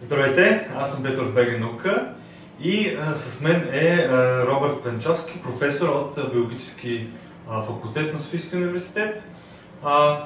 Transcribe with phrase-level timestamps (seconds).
[0.00, 2.12] Здравейте, аз съм Петър Бега
[2.60, 7.08] и а, с мен е а, Робърт Пенчовски, професор от а, биологически
[7.50, 9.22] а, факултет на Софийския университет.
[9.84, 10.24] А,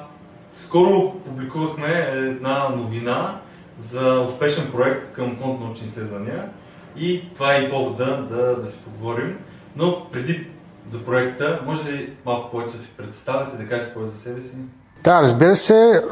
[0.53, 3.41] скоро публикувахме една новина
[3.77, 6.49] за успешен проект към фонд научни изследвания
[6.97, 9.37] и това е и повода да, да си поговорим.
[9.75, 10.47] Но преди
[10.87, 14.55] за проекта, може ли малко повече да си представите, да кажете повече за себе си?
[15.03, 16.03] Да, разбира се.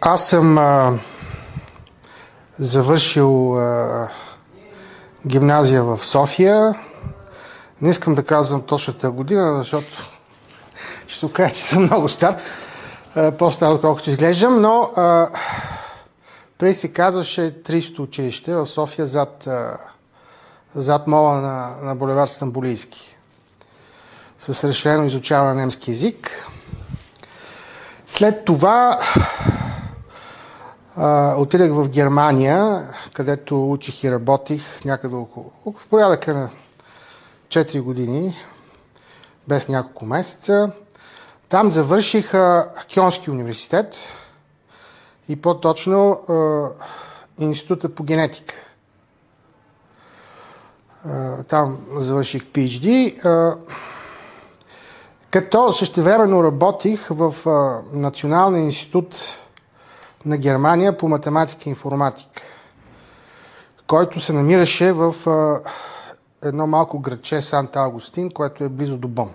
[0.00, 0.58] Аз съм
[2.58, 4.08] завършил а,
[5.26, 6.74] гимназия в София.
[7.80, 10.10] Не искам да казвам точната година, защото
[11.06, 12.36] ще се окаже, че съм много стар,
[13.38, 15.28] по-стар, отколкото изглеждам, но а,
[16.58, 19.78] преди се казваше 300 училище в София зад, а,
[20.74, 23.16] зад мола на, на булевар Стамбулийски
[24.38, 26.46] с решено изучаване на немски язик.
[28.06, 28.98] След това
[31.36, 36.50] отидах в Германия, където учих и работих някъде около, в порядъка на
[37.48, 38.36] 4 години,
[39.48, 40.70] без няколко месеца.
[41.48, 42.32] Там завърших
[42.94, 43.96] Кьонски университет
[45.28, 46.20] и по-точно
[47.38, 48.54] Института по генетика.
[51.48, 53.18] Там завърших PhD,
[55.30, 57.34] като същевременно работих в
[57.92, 59.38] Националния институт
[60.24, 62.42] на Германия по математика и информатика,
[63.86, 65.14] който се намираше в
[66.44, 69.34] едно малко градче Санта Агустин, което е близо до Бон.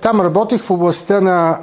[0.00, 1.60] Там работих в областта на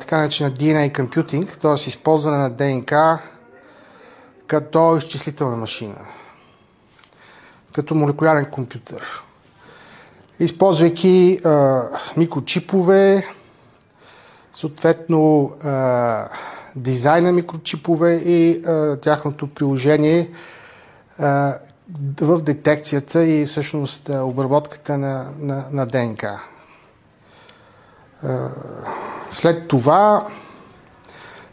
[0.00, 1.74] така наречена DNA компютинг, т.е.
[1.74, 3.18] използване на ДНК
[4.46, 5.96] като изчислителна машина,
[7.72, 9.22] като молекулярен компютър
[10.40, 11.82] използвайки а,
[12.16, 13.26] микрочипове,
[14.52, 16.28] съответно а,
[16.76, 20.30] дизайна микрочипове и а, тяхното приложение
[21.18, 21.54] а,
[22.20, 26.40] в детекцията и всъщност обработката на, на, на ДНК.
[28.22, 28.48] А,
[29.30, 30.26] след това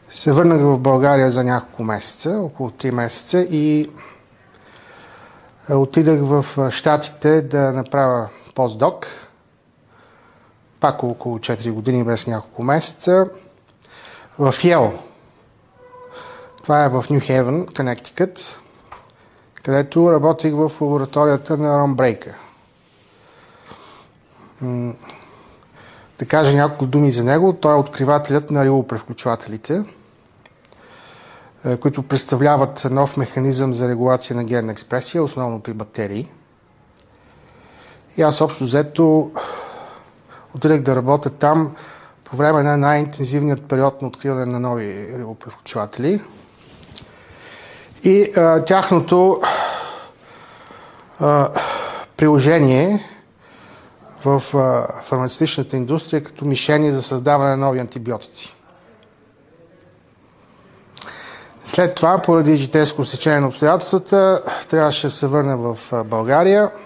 [0.09, 3.89] се върнах в България за няколко месеца, около 3 месеца и
[5.69, 9.07] отидах в Штатите да направя постдок,
[10.79, 13.29] пак около 4 години без няколко месеца,
[14.39, 14.93] в Йел.
[16.63, 18.59] Това е в Нью Хевен, Коннектикът,
[19.63, 22.35] където работих в лабораторията на Рон Брейка.
[26.19, 27.53] Да кажа няколко думи за него.
[27.53, 29.83] Той е откривателят на рилопревключвателите,
[31.65, 36.29] е, които представляват нов механизъм за регулация на генна експресия, основно при бактерии–
[38.17, 39.31] и аз общо взето
[40.55, 41.75] отидах да работя там
[42.23, 46.21] по време на най-интензивният период на откриване на нови рибопревключватели.
[48.03, 49.41] И а, тяхното
[51.19, 51.49] а,
[52.17, 53.09] приложение
[54.25, 58.55] в а, фармацевтичната индустрия като мишени за създаване на нови антибиотици.
[61.65, 66.71] След това, поради житейско сечение на обстоятелствата, трябваше да се върна в България–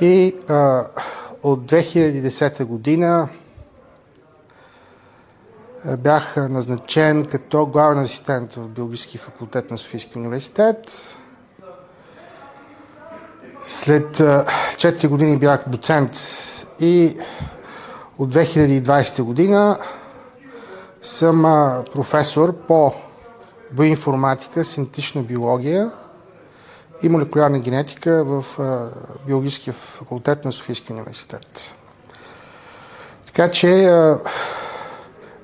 [0.00, 0.86] и а,
[1.42, 3.28] от 2010 година
[5.98, 11.06] бях назначен като главен асистент в биологически факултет на Софийския университет.
[13.64, 16.10] След 4 години бях доцент
[16.80, 17.16] и
[18.18, 19.78] от 2020 година
[21.02, 21.42] съм
[21.94, 22.92] професор по
[23.72, 25.90] биоинформатика, синтетична биология
[27.02, 28.44] и молекулярна генетика в
[29.26, 31.74] биологическия факултет на Софийския университет.
[33.26, 33.90] Така че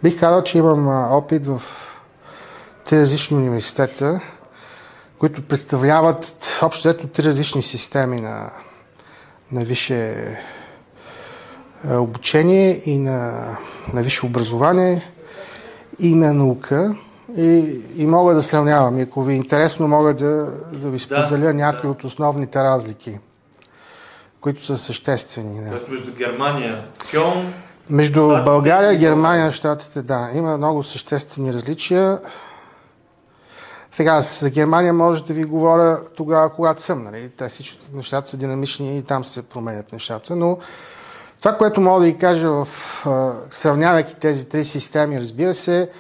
[0.03, 1.63] бих казал, че имам опит в
[2.85, 4.21] три различни университета,
[5.19, 8.51] които представляват общо ето три различни системи на,
[9.53, 10.39] на висше
[11.91, 13.47] обучение и на,
[13.93, 15.13] на висше образование
[15.99, 16.97] и на наука.
[17.37, 18.99] И, и мога да сравнявам.
[18.99, 21.89] И ако ви е интересно, мога да, да ви споделя да, някои да.
[21.89, 23.19] от основните разлики,
[24.41, 25.65] които са съществени.
[25.65, 25.71] Да.
[25.71, 27.53] Тоест между Германия, Кьон...
[27.91, 30.31] Между Штатите, България, Германия, Штатите, да.
[30.35, 32.21] Има много съществени различия.
[33.93, 37.05] Сега, за Германия може да ви говоря тогава, когато съм.
[37.05, 37.31] Нали?
[37.37, 40.37] Те всички нещата са динамични и там се променят нещата.
[40.37, 40.59] Но
[41.39, 42.67] това, което мога да ви кажа, в,
[43.51, 45.91] сравнявайки тези три системи, разбира се,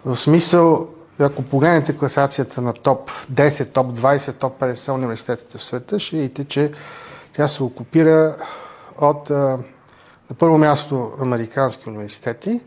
[0.04, 0.88] В смисъл,
[1.18, 6.44] ако погледнете класацията на топ 10, топ 20, топ 50 университетите в света, ще видите,
[6.44, 6.72] че
[7.32, 8.36] тя се окупира
[8.98, 9.30] от
[10.30, 12.60] на първо място американски университети,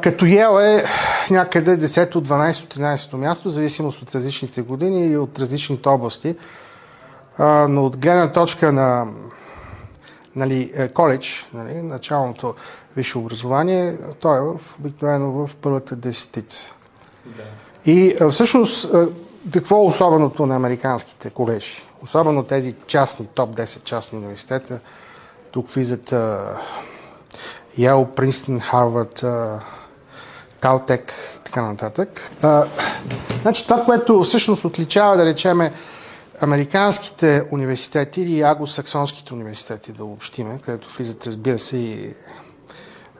[0.00, 0.84] като Йел е
[1.30, 6.36] някъде 10, 12, 13 място, в зависимост от различните години и от различните области.
[7.68, 9.06] Но от гледна точка на
[10.36, 12.54] нали, е, коледж, нали, началното
[12.96, 16.74] висше образование, той е в, обикновено в първата десетица.
[17.24, 17.42] Да.
[17.90, 18.94] И всъщност,
[19.52, 21.82] какво е особеното на американските колежи?
[22.02, 24.80] Особено тези частни, топ 10 частни университета,
[25.50, 26.14] тук влизат
[27.78, 29.24] Йел, Принстън, Харвард,
[30.60, 32.30] Калтек и така нататък.
[32.42, 32.64] А,
[33.42, 35.72] значи това, което всъщност отличава, да речеме,
[36.40, 42.14] американските университети или аглосаксонските университети, да обобщиме, където влизат, разбира се, и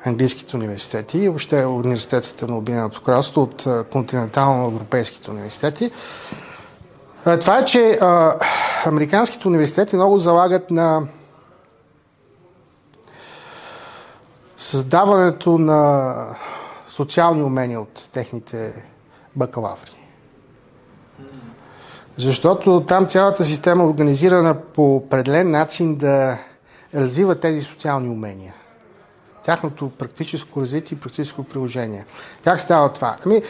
[0.05, 5.91] английските университети и въобще университетите на Обединеното кралство от континентално-европейските университети.
[7.41, 8.35] Това е, че а,
[8.87, 11.03] американските университети много залагат на
[14.59, 16.15] създаването на
[16.89, 18.85] социални умения от техните
[19.37, 19.97] бакалаври.
[22.17, 26.39] Защото там цялата система е организирана по определен начин да
[26.95, 28.55] развива тези социални умения.
[29.45, 32.05] Тяхното практическо развитие и практическо приложение.
[32.45, 33.17] Как става това?
[33.27, 33.43] Ами,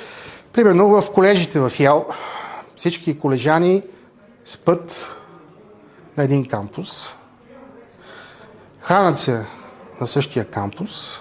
[0.53, 2.07] примерно в колежите в Йел
[2.77, 3.83] всички колежани
[4.45, 5.17] спът
[6.17, 7.15] на един кампус,
[8.81, 9.47] хранят се
[10.01, 11.21] на същия кампус,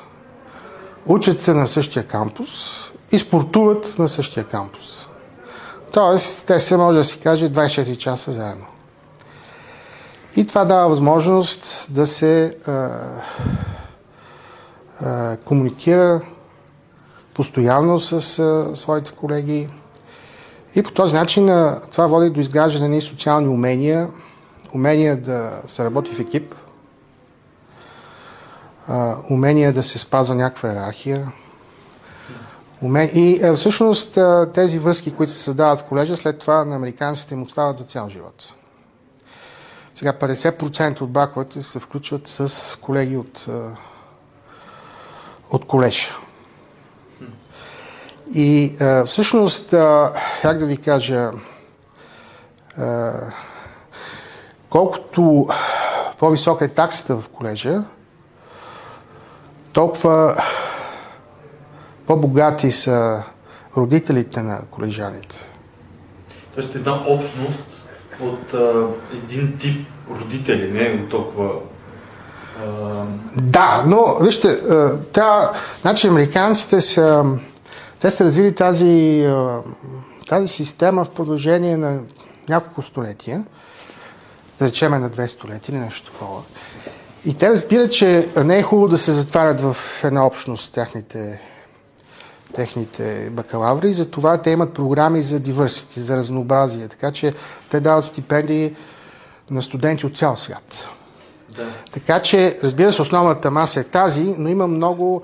[1.06, 2.82] учат се на същия кампус
[3.12, 5.08] и спортуват на същия кампус.
[5.92, 8.66] Тоест, те се може да си каже 24 часа заедно.
[10.36, 12.90] И това дава възможност да се а,
[15.02, 16.22] а, комуникира
[17.34, 19.70] постоянно с а, своите колеги.
[20.76, 24.10] И по този начин а, това води до изграждане на социални умения,
[24.74, 26.56] умения да се работи в екип,
[28.88, 31.32] а, умения да се спазва някаква иерархия,
[33.14, 34.18] и е, всъщност
[34.54, 38.10] тези връзки, които се създават в колежа, след това на американците им остават за цял
[38.10, 38.54] живот.
[39.96, 43.46] Сега 50% от браковете се включват с колеги от,
[45.52, 46.14] от колеж.
[48.34, 48.76] И
[49.06, 49.70] всъщност,
[50.42, 51.32] как да ви кажа,
[54.70, 55.48] колкото
[56.20, 57.84] по-висока е таксата в колежа,
[59.78, 60.36] толкова
[62.08, 63.24] по-богати са
[63.78, 65.36] родителите на колежаните.
[66.56, 67.64] Тоест една общност
[68.22, 71.52] от а, един тип родители, не от толкова...
[72.66, 73.04] А...
[73.36, 74.60] Да, но вижте,
[75.12, 75.52] тя,
[75.82, 77.26] значи американците са,
[78.00, 79.28] те са развили тази,
[80.28, 82.00] тази система в продължение на
[82.50, 83.46] няколко столетия,
[84.60, 86.42] да речеме на две столетия или нещо такова.
[87.28, 91.42] И те разбират, че не е хубаво да се затварят в една общност тяхните
[92.54, 97.34] техните бакалаври, затова те имат програми за diversity, за разнообразие, така че
[97.72, 98.76] те дават стипендии
[99.50, 100.90] на студенти от цял свят.
[101.58, 101.68] Да.
[101.92, 105.22] Така че, разбира се, основната маса е тази, но има много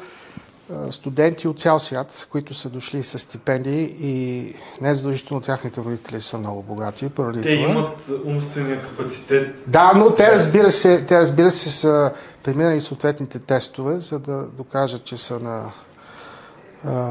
[0.92, 4.46] студенти от цял свят, които са дошли с стипендии и
[4.82, 7.10] не задължително тяхните родители са много богати.
[7.10, 7.70] Поради те това.
[7.70, 9.56] имат умствения капацитет.
[9.68, 15.04] Да, но те разбира се, те разбира се са преминали съответните тестове, за да докажат,
[15.04, 15.72] че са на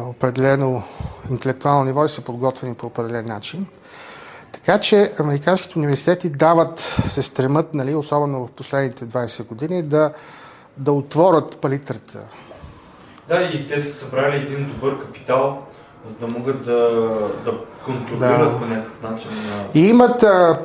[0.09, 0.83] определено
[1.31, 3.67] интелектуално ниво и са подготвени по определен начин.
[4.53, 10.13] Така че американските университети дават, се стремат, нали, особено в последните 20 години, да,
[10.77, 12.25] да отворят палитрата.
[13.29, 15.63] Да, и те са събрали един добър капитал,
[16.07, 16.79] за да могат да,
[17.45, 18.59] да контролират да.
[18.59, 19.31] по някакъв начин.
[19.75, 20.59] И имат а,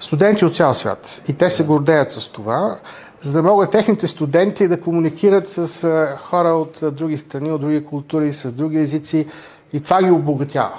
[0.00, 1.22] студенти от цял свят.
[1.28, 2.78] И те се гордеят с това
[3.20, 5.88] за да могат техните студенти да комуникират с
[6.24, 9.26] хора от други страни, от други култури, с други езици
[9.72, 10.78] и това ги обогатява.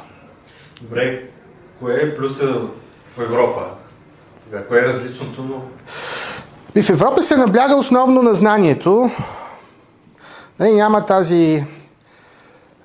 [0.81, 1.23] Добре,
[1.79, 2.45] кое е плюса
[3.15, 3.61] в Европа?
[4.67, 5.43] Кое е различното?
[5.43, 5.61] Но...
[6.75, 9.11] И в Европа се набляга основно на знанието.
[10.59, 11.65] Не, нали, няма тази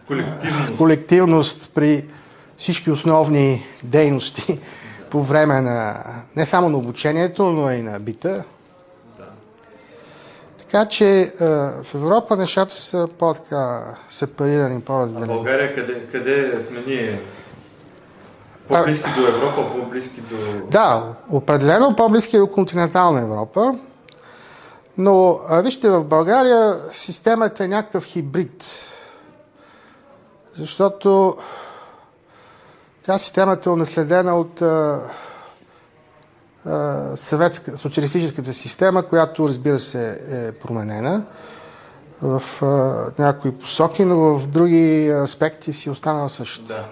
[0.07, 0.76] колективност.
[0.78, 2.09] колективност при
[2.57, 4.61] всички основни дейности
[5.11, 6.04] по време на
[6.37, 8.45] не само на обучението, но и на бита.
[10.59, 11.28] Така че е,
[11.83, 15.33] в Европа нещата са по-така сепарирани, по-разделени.
[15.33, 17.21] А България къде, къде сме ние?
[18.69, 20.66] По-близки а, до Европа, по-близки до...
[20.71, 23.75] Да, определено по-близки до континентална Европа.
[24.99, 28.65] Но а, вижте, в България системата е някакъв хибрид.
[30.53, 31.37] Защото
[33.03, 35.01] тя системата е унаследена от а,
[36.67, 41.25] а, съветска, социалистическата система, която разбира се е променена
[42.23, 46.75] в а, някои посоки, но в други аспекти си останала същата.
[46.75, 46.89] Да.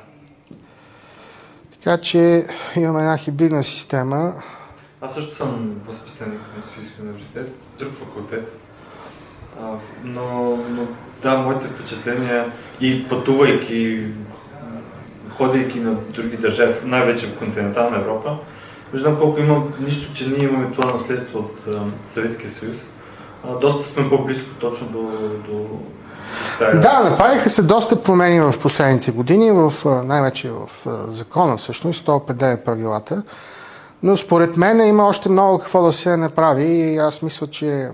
[1.73, 4.35] Така че имаме една хибридна система.
[5.05, 8.59] Аз също съм възпитаник на Софийския университет, друг факултет.
[9.63, 9.67] А,
[10.05, 10.83] но, но
[11.23, 14.07] да, моите впечатления и пътувайки,
[15.37, 18.37] ходейки на други държави, най-вече в континентална Европа,
[18.93, 21.77] виждам колко има нищо, че ние имаме това наследство от
[22.09, 22.77] Съветския съюз.
[23.49, 25.03] А, доста сме по-близко точно до,
[25.49, 25.81] до.
[26.81, 29.73] Да, направиха се доста промени в последните години, в,
[30.05, 30.69] най-вече в
[31.09, 33.23] закона всъщност, то определя правилата.
[34.03, 37.91] Но според мен има още много какво да се направи и аз мисля, че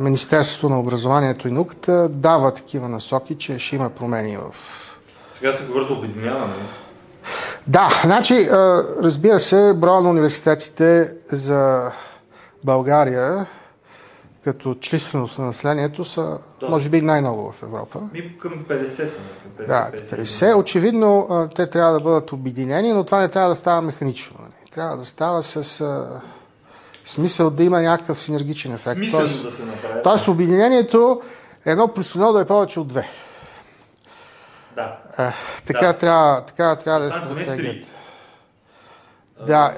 [0.00, 4.54] Министерството на образованието и науката дава такива насоки, че ще има промени в...
[5.34, 6.52] Сега се говори за обединяване.
[7.66, 8.48] Да, значи,
[9.02, 11.92] разбира се, броя на университетите за
[12.64, 13.46] България
[14.44, 16.68] като численост на населението са, Да.
[16.68, 18.00] може би, най-много в Европа.
[18.12, 18.96] Ми към 50 са.
[18.96, 19.12] към
[19.58, 20.56] 50, Да, 50.
[20.56, 24.36] Очевидно, те трябва да бъдат обединени, но това не трябва да става механично.
[24.40, 24.70] нали?
[24.70, 26.20] Трябва да става с а,
[27.04, 28.96] смисъл да има някакъв синергичен ефект.
[28.96, 30.00] Смислено Тоест, да се направи.
[30.02, 31.20] тоест обединението
[31.64, 33.08] едно плюс едно да е повече от две.
[34.76, 34.96] Да.
[35.16, 35.32] А,
[35.66, 35.92] така, Да.
[35.92, 37.88] трябва, така трябва да е стратегията.
[39.46, 39.74] Да,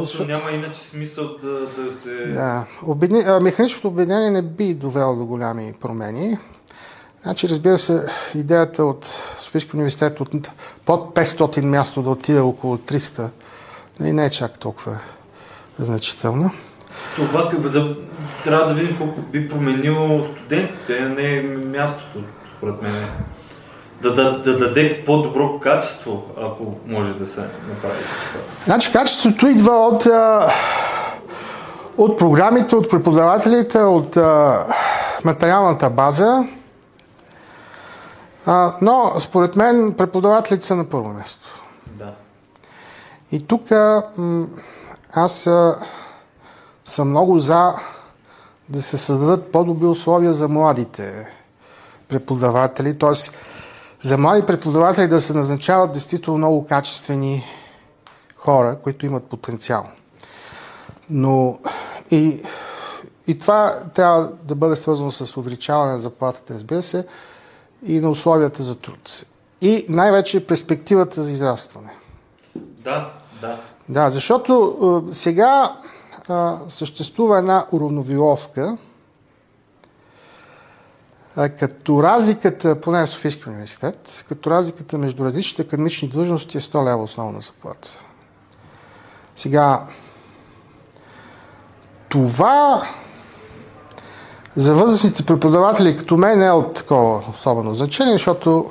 [0.00, 2.26] Защото няма иначе смисъл да, да се...
[2.26, 2.66] Да.
[2.82, 3.20] Обедини...
[3.26, 6.38] а, Механичното обединение не би довело до голями промени.
[7.22, 9.04] Значи, разбира се, идеята от
[9.38, 10.50] Софийския университет от
[10.84, 13.30] под 500 място да отиде около 300
[14.00, 14.98] нали, не е чак толкова
[15.78, 16.50] значително.
[17.14, 17.50] Това
[18.44, 22.18] трябва да видим колко би променило студентите, а не мястото,
[22.56, 23.08] според мен.
[24.02, 27.98] Да, да, да даде по-добро качество, ако може да се направи.
[28.64, 30.06] Значи, качеството идва от,
[31.96, 34.16] от програмите, от преподавателите, от
[35.24, 36.44] материалната база.
[38.80, 41.48] Но, според мен, преподавателите са на първо място.
[41.86, 42.12] Да.
[43.32, 43.62] И тук
[45.14, 45.50] аз
[46.84, 47.72] съм много за
[48.68, 51.28] да се създадат по-добри условия за младите
[52.08, 53.12] преподаватели, т.е.
[54.02, 57.44] за млади преподаватели да се назначават действително много качествени
[58.36, 59.86] хора, които имат потенциал.
[61.10, 61.58] Но
[62.10, 62.42] и,
[63.26, 67.06] и това трябва да бъде свързано с увеличаване на заплатата, разбира се,
[67.86, 69.26] и на условията за труд.
[69.60, 71.90] И най-вече перспективата за израстване.
[72.56, 73.56] Да, да.
[73.88, 75.76] Да, защото е, сега
[76.30, 76.32] е,
[76.68, 78.78] съществува една уравновиловка,
[81.34, 87.02] като разликата, поне в Софийския университет, като разликата между различните академични длъжности е 100 лева
[87.02, 88.04] основна заплата.
[89.36, 89.84] Сега,
[92.08, 92.88] това
[94.56, 98.70] за възрастните преподаватели като мен не е от такова особено значение, защото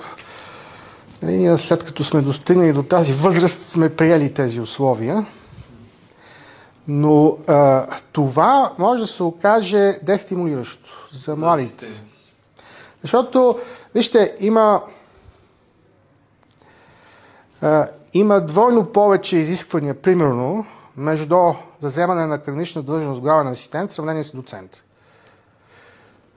[1.22, 5.26] нали, ние след като сме достигнали до тази възраст, сме приели тези условия.
[6.88, 11.86] Но а, това може да се окаже дестимулиращо за младите.
[13.02, 13.60] Защото,
[13.96, 14.84] вижте, има,
[17.62, 20.66] а, има двойно повече изисквания, примерно,
[20.98, 24.84] между за вземане на академична длъжност главен асистент в сравнение с доцент.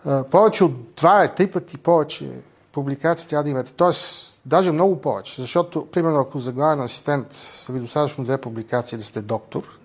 [0.04, 2.30] А, повече от два, три пъти повече
[2.72, 3.72] публикации трябва да имате.
[3.72, 5.40] Тоест, даже много повече.
[5.40, 9.78] Защото, примерно, ако за главен асистент са ви достатъчно две публикации да сте доктор,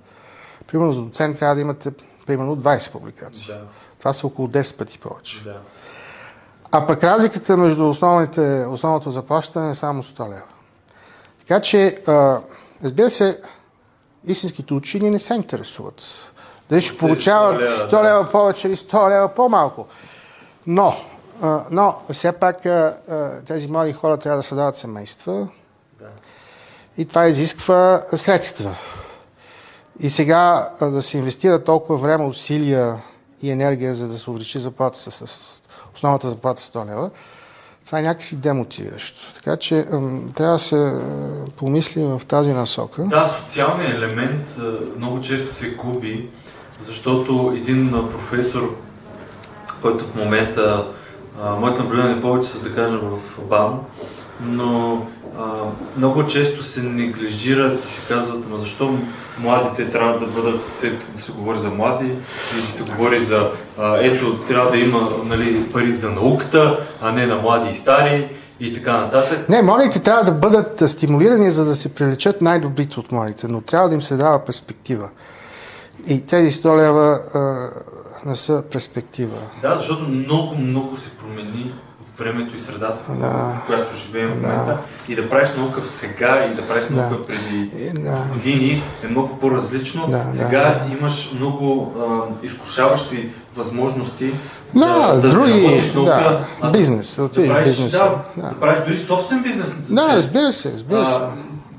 [0.68, 1.92] примерно за доцент трябва да имате
[2.26, 3.54] примерно 20 публикации.
[3.54, 3.62] Да.
[4.00, 5.44] Това са около 10 пъти повече.
[5.44, 5.60] Да.
[6.72, 10.42] А пък разликата между основните, основното заплащане е само 100 лева.
[11.40, 12.40] Така че, а,
[12.84, 13.40] разбира се,
[14.28, 16.32] истинските учени не се интересуват.
[16.70, 19.88] Дали ще получават 100 100 лева, повече или 100 лева по-малко.
[20.68, 20.96] Но,
[21.42, 22.98] а, но все пак а,
[23.48, 25.48] тези млади хора трябва да създават семейства
[26.00, 26.06] Да.
[26.98, 28.76] и това изисква средства.
[30.00, 33.04] И сега да се инвестира толкова време, усилия
[33.42, 35.62] и енергия, за да се увеличи заплата с
[35.96, 37.10] основната заплата 100 лева,
[37.86, 39.34] това е някакси демотивиращо.
[39.34, 39.86] Така че
[40.36, 41.02] трябва да се а,
[41.58, 43.04] помисли в тази насока.
[43.04, 46.30] Да, социалният елемент а, много често се губи,
[46.82, 48.76] защото един професор,
[49.82, 50.88] който в момента,
[51.60, 53.80] моето наблюдение повече са да кажем в БАН,
[54.42, 55.02] но
[55.40, 55.44] а,
[55.98, 58.98] много често се неглижират и се казват, но защо
[59.40, 60.62] младите трябва да бъдат,
[61.16, 62.06] да се говори за млади,
[62.54, 67.12] или да се говори за, а, ето, трябва да има нали, пари за науката, а
[67.12, 69.50] не на млади и стари и така нататък.
[69.50, 73.90] Не, младите трябва да бъдат стимулирани, за да се привлечат най-добрите от младите, но трябва
[73.90, 75.10] да им се дава перспектива.
[76.08, 77.70] И тези 100 лева а,
[78.26, 79.38] не са перспектива.
[79.62, 81.74] Да, защото много, много се промени
[82.20, 83.28] времето и средата, да.
[83.28, 84.66] в която живеем в момента.
[84.66, 84.80] Да.
[85.14, 87.24] И да правиш наука сега и да правиш наука да.
[87.24, 88.18] преди да.
[88.34, 90.08] години е много по-различно.
[90.08, 90.98] Да, сега да.
[90.98, 94.34] имаш много а, изкушаващи възможности
[94.76, 96.46] да, да, други, да работиш наука.
[96.62, 97.92] Да, бизнес, да, да правиш, бизнес.
[97.92, 98.50] Да, да.
[98.50, 99.74] да правиш дори собствен бизнес.
[99.90, 101.16] Да, разбира се, разбира се.
[101.16, 101.34] А,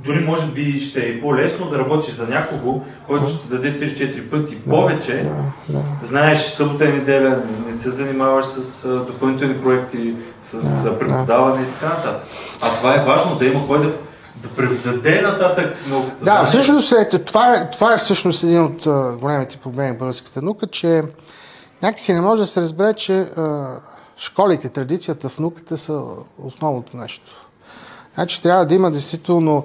[0.07, 4.63] дори може би ще е по-лесно да работиш за някого, който ще даде 3-4 пъти
[4.63, 5.13] повече.
[5.13, 5.31] Да,
[5.69, 6.07] да, да.
[6.07, 11.69] Знаеш, събота и неделя не се занимаваш с допълнителни проекти, с да, преподаване да.
[11.69, 12.23] и така нататък.
[12.63, 13.93] А това е важно, да има кой да
[14.43, 16.25] да предаде нататък науката.
[16.25, 18.87] Да, всъщност ето, това, е, това е всъщност един от
[19.21, 21.03] големите проблеми в българската наука, че
[21.83, 23.27] някакси не може да се разбере, че
[24.17, 26.03] школите, традицията в науката са
[26.43, 27.49] основното нещо.
[28.15, 29.65] Значи трябва да има действително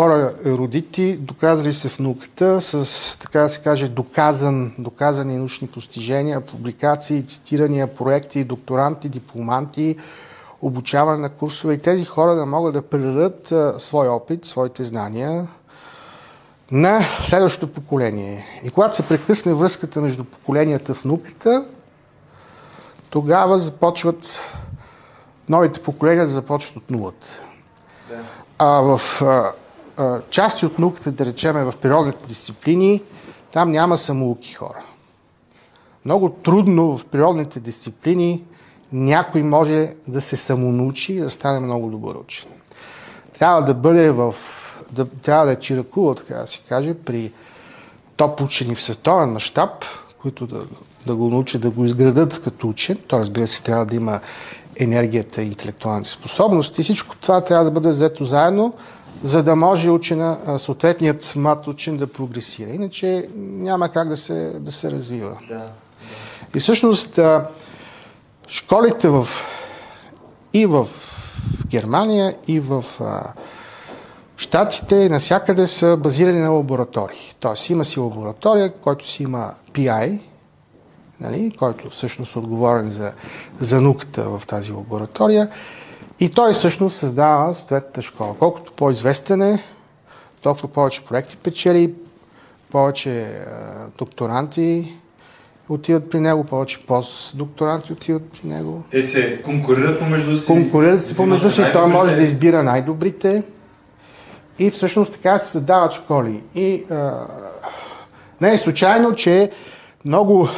[0.00, 6.40] хора еродити, доказали се в науката, с, така да се каже, доказан, доказани научни постижения,
[6.40, 9.96] публикации, цитирания, проекти, докторанти, дипломанти,
[10.62, 15.48] обучаване на курсове и тези хора да могат да предадат свой опит, своите знания
[16.70, 18.46] на следващото поколение.
[18.64, 21.64] И когато се прекъсне връзката между поколенията в науката,
[23.10, 24.56] тогава започват
[25.48, 27.40] новите поколения да започват от нулата.
[28.58, 29.52] А в а,
[30.30, 33.02] части от науката, да речем, в природните дисциплини,
[33.52, 34.84] там няма самоуки хора.
[36.04, 38.44] Много трудно в природните дисциплини
[38.92, 42.48] някой може да се самонаучи и да стане много добър учен.
[43.38, 44.34] Трябва да бъде в...
[44.92, 47.32] Да, трябва да е чиракува, така да се каже, при
[48.16, 49.84] топ учени в световен мащаб,
[50.22, 50.64] които да,
[51.06, 52.98] да го научат да го изградат като учен.
[53.06, 54.20] То, разбира се, трябва да има
[54.76, 56.82] енергията и интелектуалните способности.
[56.82, 58.72] Всичко това трябва да бъде взето заедно,
[59.22, 62.70] за да може учена, съответният мат учен да прогресира.
[62.70, 65.38] Иначе няма как да се, да се развива.
[65.48, 65.66] Да, да.
[66.54, 67.20] И всъщност
[68.48, 69.28] школите в,
[70.52, 70.88] и в
[71.66, 72.84] Германия, и в
[74.40, 77.34] Штатите насякъде са базирани на лаборатории.
[77.40, 80.20] Тоест има си лаборатория, който си има PI,
[81.20, 83.12] нали, който всъщност е отговорен за,
[83.60, 85.48] за науката в тази лаборатория.
[86.20, 88.34] И той всъщност създава съответната школа.
[88.38, 89.64] Колкото по-известен е,
[90.42, 91.94] толкова повече проекти печели,
[92.70, 93.26] повече е,
[93.98, 94.96] докторанти
[95.68, 98.82] отиват при него, повече постдокторанти отиват при него.
[98.90, 100.46] Те се конкурират помежду си.
[100.46, 103.42] Конкурират се помежду си, той може да избира най-добрите.
[104.58, 106.42] И всъщност така се създават школи.
[106.54, 107.26] И а,
[108.40, 109.50] не е случайно, че
[110.04, 110.48] много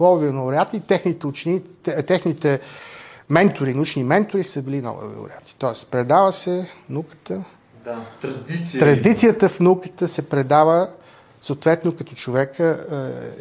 [0.00, 1.62] лови лауреати, техните учени,
[2.06, 2.60] техните
[3.30, 5.56] ментори, научни ментори са били нови лауреати.
[5.58, 7.44] Тоест, предава се науката.
[7.84, 8.80] Да, традиция.
[8.80, 10.88] Традицията в науката се предава
[11.40, 12.86] съответно като човека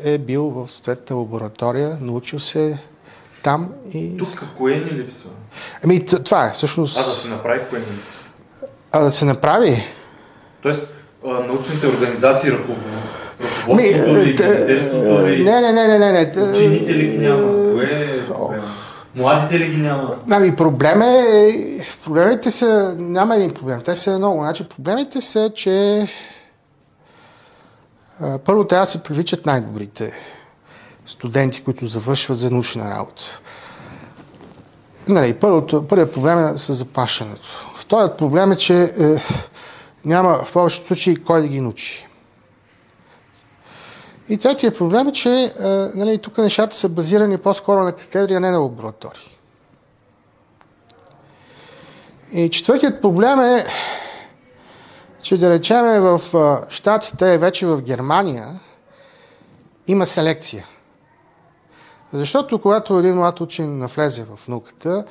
[0.04, 2.80] е, е бил в съответната лаборатория, научил се
[3.44, 4.18] там и...
[4.18, 5.30] Тук кое ни липсва?
[5.84, 6.98] Ами това е всъщност...
[6.98, 7.94] А да се направи кое липсва?
[8.92, 9.84] А да се направи?
[10.62, 10.88] Тоест,
[11.24, 15.44] научните организации ръководството ли, министерството ли?
[15.44, 16.52] Не, не, не, не, не.
[16.52, 17.67] Учените ли няма?
[19.18, 20.20] Младите ли ги няма?
[20.32, 24.42] Ами проблем е, проблемите са, няма един проблем, те са много.
[24.42, 26.08] Значи проблемите са, че
[28.46, 30.14] първо трябва да се привличат най-добрите
[31.06, 33.40] студенти, които завършват за научна работа.
[35.08, 37.48] Нали, първото, първият проблем е с заплащането.
[37.78, 38.90] Вторият проблем е, че е,
[40.06, 42.07] няма в повечето случаи кой да ги научи.
[44.30, 48.40] И третия проблем е, че а, нали, тук нещата са базирани по-скоро на катедри, а
[48.40, 49.38] не на лаборатории.
[52.32, 53.66] И четвъртият проблем е,
[55.22, 56.22] че да речеме в
[56.70, 58.60] Штатите, вече в Германия,
[59.88, 60.68] има селекция.
[62.14, 65.06] Защото когато един млад учен навлезе в науката,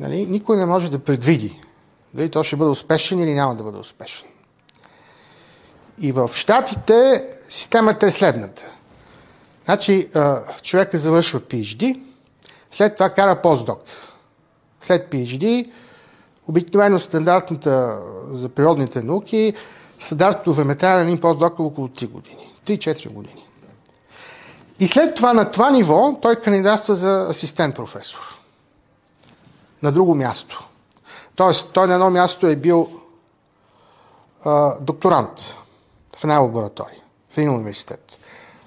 [0.00, 1.60] нали, никой не може да предвиди
[2.14, 4.28] дали той ще бъде успешен или няма да бъде успешен.
[5.98, 8.62] И в Штатите системата е следната.
[9.64, 10.08] Значи,
[10.62, 12.00] човека завършва PhD,
[12.70, 13.80] след това кара постдок.
[14.80, 15.70] След PhD,
[16.48, 19.54] обикновено стандартната за природните науки,
[19.98, 22.54] стандартното време трябва на един постдок е около 3 години.
[22.66, 23.44] 3-4 години.
[24.78, 28.40] И след това на това ниво той кандидатства за асистент професор.
[29.82, 30.68] На друго място.
[31.34, 32.90] Тоест, той на едно място е бил
[34.44, 35.54] а, докторант
[36.16, 36.99] в една лаборатория,
[37.30, 38.18] в един университет.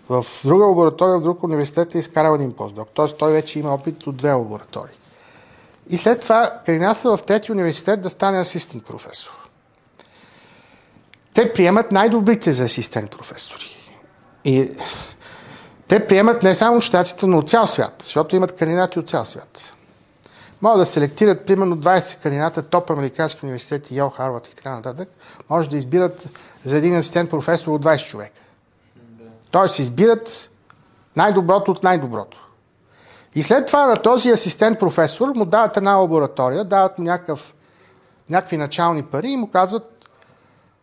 [0.09, 2.89] В друга лаборатория, в друг университет е изкарал един постдок.
[2.93, 4.95] Тоест, той вече има опит от две лаборатории.
[5.89, 9.49] И след това кандидатства в трети университет да стане асистент професор.
[11.33, 13.65] Те приемат най-добрите за асистент професори.
[14.45, 14.71] И
[15.87, 19.73] те приемат не само щатите, но от цял свят, защото имат кандидати от цял свят.
[20.61, 25.09] Могат да селектират примерно 20 кандидата, топ американски университети, Йел, Харвард и така нататък.
[25.49, 26.29] Може да избират
[26.65, 28.39] за един асистент професор от 20 човека.
[29.53, 30.49] Тоест избират
[31.15, 32.47] най-доброто от най-доброто.
[33.35, 37.53] И след това на този асистент професор му дават една лаборатория, дават му някакъв,
[38.29, 40.09] някакви начални пари и му казват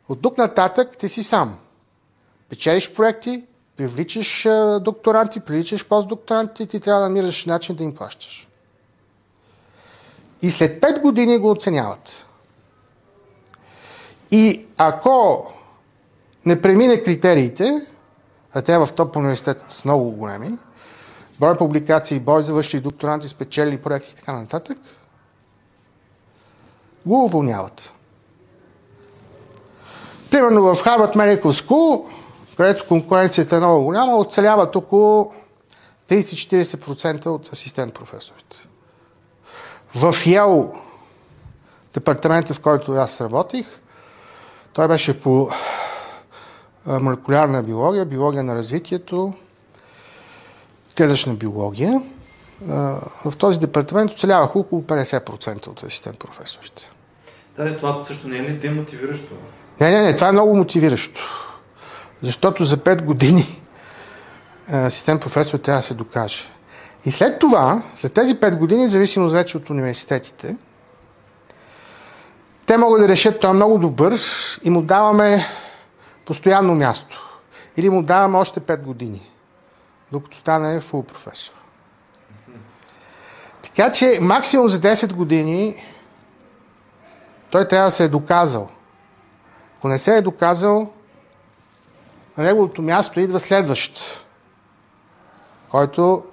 [0.09, 1.59] от тук нататък ти си сам.
[2.49, 3.45] Печелиш проекти,
[3.77, 4.47] привличаш
[4.81, 8.49] докторанти, привличаш постдокторанти, ти трябва да намираш начин да им плащаш.
[10.43, 12.25] И след 5 години го оценяват.
[14.31, 15.47] И ако
[16.47, 17.87] не премине критериите,
[18.65, 20.59] те в топ университетите са много големи,
[21.41, 24.79] брой публикации, бой завършили докторанти, спечели проекти и така нататък,
[27.07, 27.93] го уволняват.
[30.31, 32.05] Примерно в Harvard Medical School,
[32.57, 35.33] където конкуренцията е много голяма, оцеляват около
[36.09, 38.57] 30-40% от асистент професорите.
[39.95, 40.73] В Йел,
[41.95, 43.67] департамента, в който аз работих,
[44.73, 45.51] той беше по
[47.01, 49.33] молекулярна биология, биология на развитието,
[50.97, 52.03] клетъчна биология.
[53.25, 56.91] В този департамент оцеляваха около 50% от асистент професорите.
[57.57, 59.35] Да, това също не е ли демотивиращо?
[59.81, 61.21] Не, не, не, това е много мотивиращо.
[62.23, 63.61] Защото за 5 години
[64.73, 66.45] асистент професор трябва да се докаже.
[67.05, 70.57] И след това, след тези 5 години, в зависимост вече от университетите,
[72.67, 74.21] те могат да решат, той е много добър
[74.65, 75.47] и му даваме
[76.31, 77.41] постоянно място.
[77.77, 79.31] Или му даваме още 5 години,
[80.13, 81.55] докато стане фул професор.
[83.63, 85.85] Така че максимум за 10 години
[87.51, 88.69] той трябва да се е доказал.
[89.79, 90.93] Ако не се е доказал,
[92.39, 94.25] на неговото място идва следващ,
[95.71, 96.25] който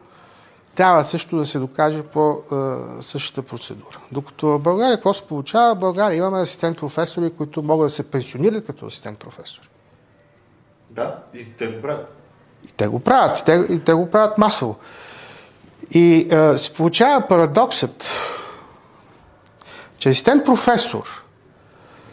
[0.75, 3.99] трябва също да се докаже по е, същата процедура.
[4.11, 5.75] Докато в България, какво се получава?
[5.75, 9.67] В България имаме асистент професори, които могат да се пенсионират като асистент професори.
[10.97, 12.15] Да, и те го правят.
[12.65, 13.39] И те го правят.
[13.39, 14.75] И те, и те го правят масово.
[15.91, 18.09] И е, се получава парадоксът,
[19.97, 21.23] че асистент професор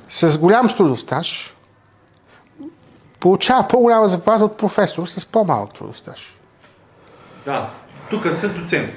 [0.09, 1.55] с голям трудостаж
[3.21, 6.37] получава по-голяма заплата от професор с по-малък трудостаж.
[7.45, 7.71] Да,
[8.11, 8.91] тук с доцент.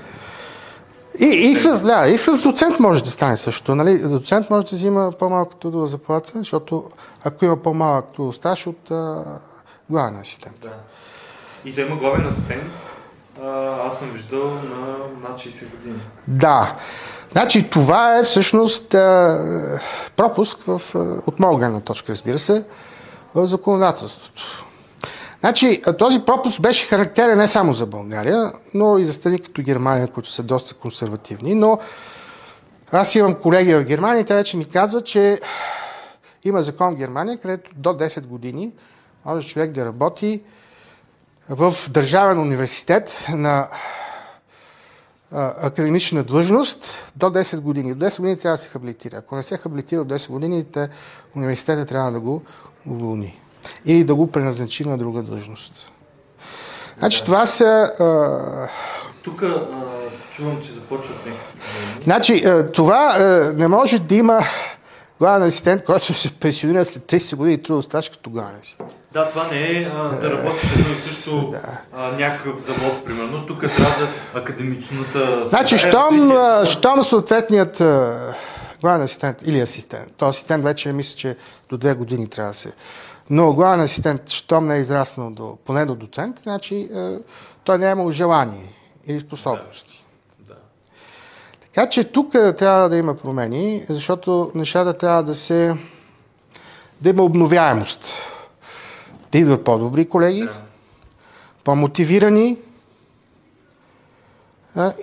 [1.19, 3.75] И, и, с, да, и с доцент може да стане също.
[3.75, 3.99] Нали?
[3.99, 6.89] Доцент може да взима по-малко трудова заплата, защото
[7.23, 9.25] ако има по-малък трудостаж от а,
[9.89, 10.59] главен асистент.
[10.61, 10.73] Да.
[11.65, 12.71] И да има главен асистент,
[13.85, 14.97] аз съм виждал на
[15.29, 15.99] над 60 години.
[16.27, 16.75] Да.
[17.31, 18.89] Значи това е всъщност
[20.15, 20.81] пропуск в,
[21.27, 22.63] от моя гледна точка, разбира се,
[23.35, 24.63] в законодателството.
[25.39, 30.07] Значи, този пропуск беше характерен не само за България, но и за страни като Германия,
[30.07, 31.55] които са доста консервативни.
[31.55, 31.79] Но
[32.91, 35.39] аз имам колеги в Германия те вече ми казват, че
[36.43, 38.71] има закон в Германия, където до 10 години
[39.27, 40.41] може човек да работи
[41.49, 43.67] в държавен университет на
[45.31, 47.93] академична длъжност до 10 години.
[47.93, 49.17] До 10 години трябва да се хабилитира.
[49.17, 50.65] Ако не се хабилитира от 10 години,
[51.35, 52.41] университета трябва да го
[52.87, 53.39] уволни
[53.85, 55.91] или да го преназначи на друга длъжност.
[56.99, 57.91] Значи това са...
[57.99, 58.69] А...
[59.23, 59.43] Тук
[60.31, 62.03] чувам, че започват някакви.
[62.03, 64.41] Значи това а, не може да има
[65.19, 68.91] главен асистент, който се пенсионира след 30 години трудов стаж като главен асистент.
[69.11, 71.61] Да, това не е а, да работиш едно и също да.
[71.93, 73.45] а, някакъв завод, примерно.
[73.45, 75.45] Тук трябва да академичната...
[75.45, 75.77] Значи,
[76.65, 77.77] щом, съответният
[78.81, 81.37] главен асистент или асистент, то асистент вече мисля, че
[81.69, 82.73] до две години трябва да се
[83.29, 87.17] но главен асистент, щом не е израснал до, поне до доцент, значи е,
[87.63, 88.73] той не е имал желание
[89.07, 90.05] или способности.
[90.39, 90.53] Да.
[90.53, 90.59] Да.
[91.61, 95.77] Така че тук е, трябва да има промени, защото нещата трябва да се...
[97.01, 98.05] да има обновяемост.
[99.31, 100.61] Да идват по-добри колеги, да.
[101.63, 102.57] по-мотивирани.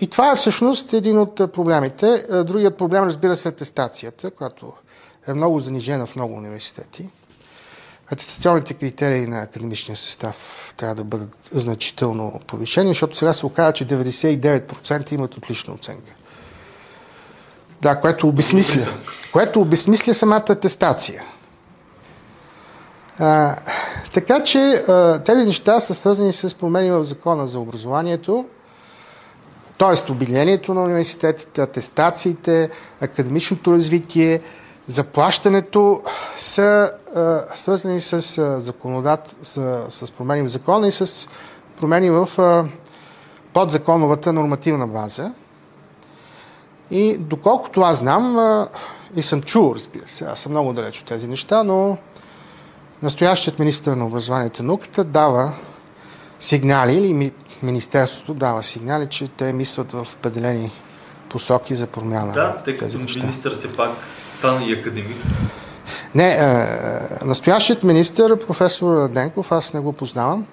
[0.00, 2.26] И това е всъщност един от проблемите.
[2.46, 4.72] Другият проблем, разбира се, е атестацията, която
[5.26, 7.08] е много занижена в много университети.
[8.12, 13.86] Атестационните критерии на академичния състав трябва да бъдат значително повишени, защото сега се оказа, че
[13.86, 16.12] 99% имат отлична оценка.
[17.82, 18.86] Да, което обесмисля.
[19.32, 21.22] Което обесмисля самата атестация.
[23.18, 23.56] А,
[24.14, 24.84] така че
[25.24, 28.44] тези неща са свързани с промени в закона за образованието,
[29.78, 30.12] т.е.
[30.12, 34.40] обединението на университетите, атестациите, академичното развитие,
[34.88, 36.02] заплащането
[36.36, 36.92] са
[37.54, 41.28] свързани с а, законодат, с, с промени в закона и с
[41.80, 42.28] промени в
[43.52, 45.32] подзаконовата нормативна база.
[46.90, 48.38] И доколкото аз знам
[49.16, 51.98] и съм чул, разбира се, аз съм много далеч от тези неща, но
[53.02, 55.52] настоящият министър на образованието и науката дава
[56.40, 60.72] сигнали, или Министерството дава сигнали, че те мислят в определени
[61.28, 62.32] посоки за промяна.
[62.32, 63.90] Да, тъй като министър се пак
[64.38, 65.16] стана и академик.
[66.14, 66.44] Не, е,
[67.24, 70.46] настоящият министър, професор Денков, аз не го познавам,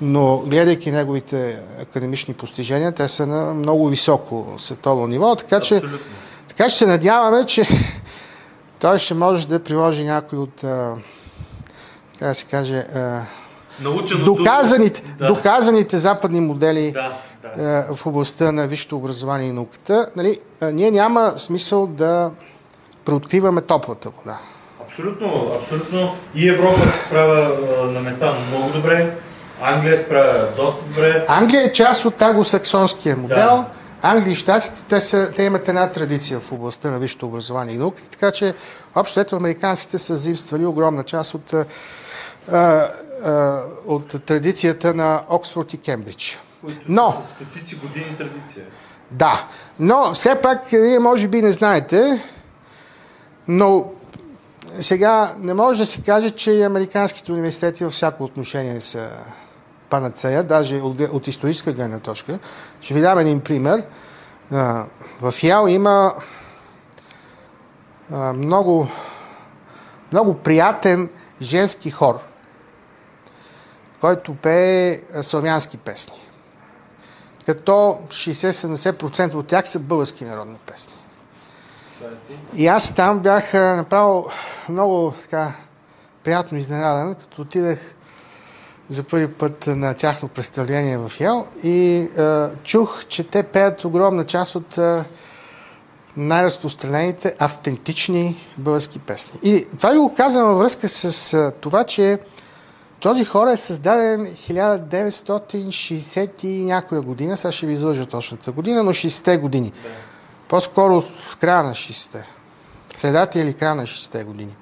[0.00, 5.82] но гледайки неговите академични постижения, те са на много високо световно ниво, така че,
[6.48, 7.68] така че се надяваме, че
[8.80, 10.64] той ще може да приложи някой от,
[12.24, 12.84] как да се каже,
[14.24, 15.26] доказаните, да.
[15.26, 17.12] доказаните западни модели да,
[17.56, 17.94] да.
[17.94, 20.10] в областта на висшето образование и науката.
[20.16, 22.30] Нали, ние няма смисъл да
[23.04, 24.38] преоткриваме топлата вода.
[24.88, 26.16] Абсолютно, абсолютно.
[26.34, 27.56] И Европа се справя
[27.90, 29.16] на места много добре.
[29.62, 31.24] Англия се справя доста добре.
[31.28, 33.36] Англия е част от англосаксонския модел.
[33.36, 33.66] Да.
[34.02, 37.78] Англия и Штатите, те, са, те имат една традиция в областта на висшето образование и
[37.78, 38.54] наука, така че
[38.94, 41.54] общо ето американците са заимствали огромна част от,
[42.52, 42.58] а,
[43.24, 46.38] а, от традицията на Оксфорд и Кембридж.
[46.88, 48.64] Но, стотици години традиция.
[49.10, 49.46] Да,
[49.78, 52.24] но все пак вие може би не знаете,
[53.48, 53.92] но
[54.80, 59.10] сега не може да се каже, че и американските университети във всяко отношение са
[59.90, 62.38] панацея, даже от, от историческа гледна точка.
[62.80, 63.84] Ще ви дам един пример.
[65.20, 66.14] В Ял има
[68.34, 68.88] много,
[70.12, 71.08] много приятен
[71.42, 72.18] женски хор,
[74.04, 76.14] който пее славянски песни.
[77.46, 77.72] Като
[78.08, 80.94] 60-70% от тях са български народни песни.
[82.54, 84.26] И аз там бях направил
[84.68, 85.52] много така
[86.24, 87.78] приятно изненадан, като отидах
[88.88, 94.26] за първи път на тяхно представление в Ял и е, чух, че те пеят огромна
[94.26, 95.04] част от е,
[96.16, 99.40] най-разпространените автентични български песни.
[99.42, 102.18] И това ви го казвам във връзка с е, това, че
[103.04, 108.92] този хор е създаден 1960 и някоя година, сега ще ви излъжа точната година, но
[108.92, 109.72] 60-те години.
[109.82, 109.88] Да.
[110.48, 112.28] По-скоро в края на 60-те.
[112.96, 114.56] Средата или края на 60-те години.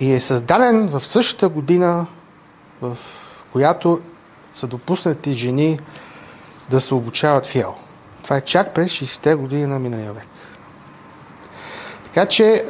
[0.00, 2.06] И е създаден в същата година,
[2.82, 2.96] в
[3.52, 4.00] която
[4.52, 5.78] са допуснати жени
[6.70, 7.74] да се обучават в ЕЛ.
[8.22, 10.26] Това е чак през 60-те години на миналия век.
[12.04, 12.64] Така че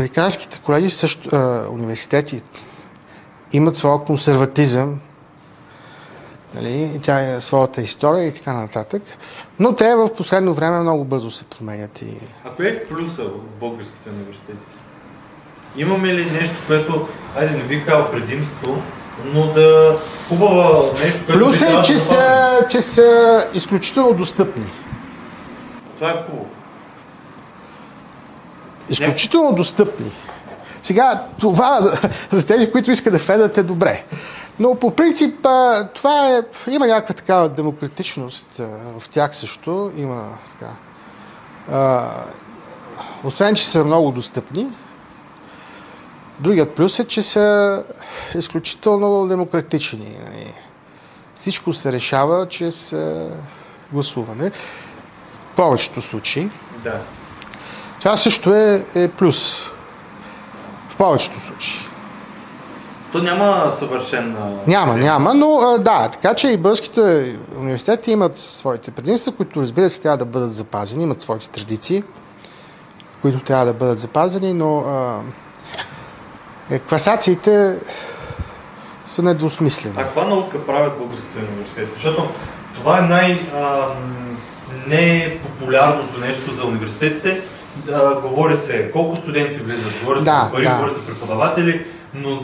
[0.00, 2.42] американските колеги, също, е, университети,
[3.52, 5.00] имат своя консерватизъм,
[6.54, 9.02] нали, тя е своята история и така нататък.
[9.58, 12.02] Но те в последно време много бързо се променят.
[12.02, 12.16] И...
[12.44, 14.58] А кое е плюса в българските университети?
[15.76, 18.82] Имаме ли нещо, което, айде не би казал предимство,
[19.34, 24.66] но да хубава нещо, което Плюс е, че, да са, че са изключително достъпни.
[25.98, 26.59] Това е хубаво.
[28.90, 30.12] Изключително достъпни.
[30.82, 31.80] Сега, това
[32.30, 34.04] за тези, които искат да федат е добре.
[34.58, 35.46] Но по принцип
[35.94, 38.46] това е, има някаква такава демократичност
[38.98, 39.92] в тях също.
[39.96, 40.72] Има така.
[43.24, 44.66] Освен, че са много достъпни,
[46.40, 47.84] Другият плюс е, че са
[48.34, 50.16] изключително демократични.
[50.24, 50.54] Нали.
[51.34, 52.96] Всичко се решава чрез
[53.92, 54.50] гласуване.
[54.50, 56.50] В повечето случаи.
[56.84, 57.00] Да.
[58.00, 59.66] Това също е, е плюс.
[60.88, 61.90] В повечето случаи.
[63.12, 64.36] То няма съвършен...
[64.66, 70.00] Няма, няма, но да, така че и българските университети имат своите предимства, които разбира се
[70.00, 72.04] трябва да бъдат запазени, имат своите традиции,
[73.22, 75.20] които трябва да бъдат запазени, но а,
[76.70, 77.78] е, класациите
[79.06, 79.94] са недвусмислени.
[79.98, 81.90] А каква наука правят българските университети?
[81.94, 82.28] Защото
[82.74, 83.46] това е най-
[84.86, 87.42] непопулярното нещо за университетите.
[87.86, 90.74] Да, говори се колко студенти влизат, говори се да, за пари, да.
[90.74, 92.42] говори се преподаватели, но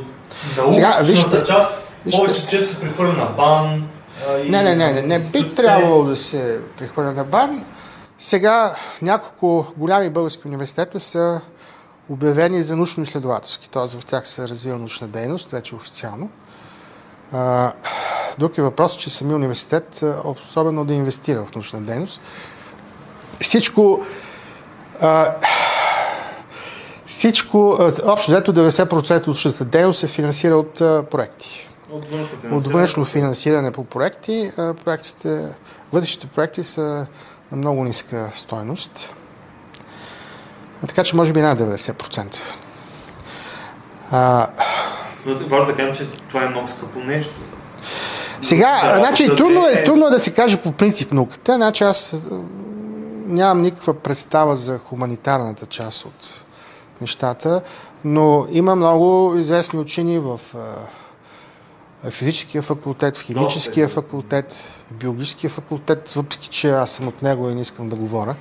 [0.57, 1.73] научната част
[2.05, 3.89] вижте, повече често се прехвърля на БАН.
[4.45, 7.65] И не, не, не, не, не би трябвало да се прехвърля на БАН.
[8.19, 11.41] Сега няколко голями български университета са
[12.09, 13.99] обявени за научно-изследователски, т.е.
[13.99, 16.31] в тях се развива научна дейност, вече официално.
[18.39, 22.21] друг е въпрос, че самия университет особено да инвестира в научна дейност.
[23.41, 24.07] Всичко
[25.01, 25.35] а,
[27.07, 31.69] всичко, общо взето 90% от научната дейност се финансира от а, проекти.
[31.91, 32.57] От външно финансиране.
[32.57, 34.51] От външно финансиране по проекти.
[34.57, 35.45] А, проектите,
[35.93, 37.07] вътрешните проекти са
[37.53, 39.15] на много ниска стойност.
[40.83, 42.41] А, така че може би над 90%.
[44.11, 44.49] А,
[45.27, 47.35] Но важно да кажем, че това е много скъпо нещо.
[48.43, 51.55] Сега, да, значи, трудно е, трудно е да се каже по принцип науката.
[51.55, 52.29] Значи аз
[53.27, 56.45] нямам никаква представа за хуманитарната част от
[57.01, 57.63] нещата,
[58.05, 60.41] но има много известни учени в
[62.11, 64.53] физическия факултет, в химическия факултет,
[64.91, 68.35] в биологическия факултет, въпреки че аз съм от него и не искам да говоря.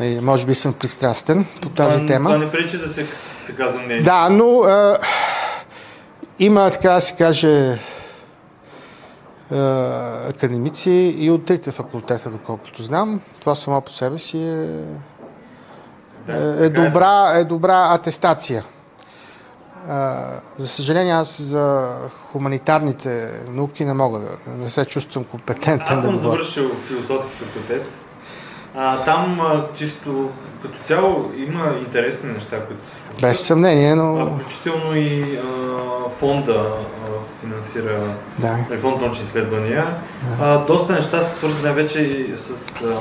[0.00, 2.30] И, може би съм пристрастен по тази това, тема.
[2.30, 3.06] Това не пречи да се,
[3.46, 4.04] се казва нещо.
[4.04, 4.98] Да, но а,
[6.38, 7.80] има, така да се каже,
[10.28, 13.20] академици и от трите факултета, доколкото знам.
[13.40, 14.66] Това само по себе си е,
[16.26, 18.64] да, е, е, добра, е добра атестация.
[20.58, 21.94] За съжаление, аз за
[22.32, 25.98] хуманитарните науки не мога да не се чувствам компетентен.
[25.98, 28.01] Аз съм да завършил философски факултет.
[28.74, 30.30] А, там а, чисто
[30.62, 34.16] като цяло има интересни неща, които се Без съмнение, но...
[34.16, 36.72] А, включително и а, фонда
[37.06, 37.08] а,
[37.40, 38.00] финансира
[38.38, 38.76] да.
[38.80, 39.86] Фонд научни изследвания.
[40.38, 40.44] Да.
[40.44, 42.96] А, доста неща са свързани вече с а,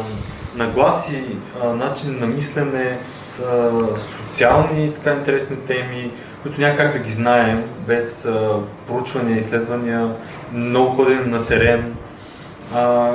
[0.56, 1.24] нагласи,
[1.64, 2.98] а, начин на мислене,
[3.46, 10.10] а, социални така интересни теми, които няма как да ги знаем без а, проучвания, изследвания,
[10.54, 11.96] много ходене на терен.
[12.74, 13.12] А,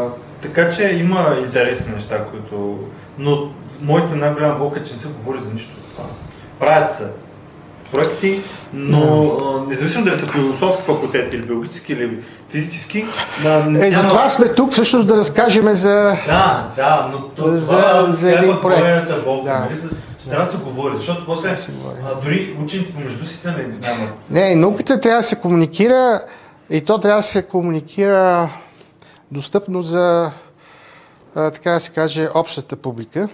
[0.46, 2.78] така че има интересни неща, които...
[3.18, 3.50] Но
[3.82, 6.04] моята най-голяма болка е, че не се говори за нищо от това.
[6.58, 7.06] Правят се
[7.92, 9.68] проекти, но no.
[9.68, 12.18] независимо дали са философски факултет или биологически или
[12.50, 13.06] физически.
[13.42, 16.16] Да, не, е, затова сме тук всъщност да разкажем за...
[16.26, 19.24] Да, да, но това, за, за един проект.
[19.24, 19.58] Болка, да.
[19.58, 19.78] нали?
[20.18, 24.30] Ще трябва да се говори, защото после а, дори учените помежду си не нямат.
[24.30, 26.20] Не, науката трябва да се комуникира
[26.70, 28.50] и то трябва да се комуникира
[29.30, 30.32] достъпно за,
[31.34, 33.28] а, така да се каже, общата публика.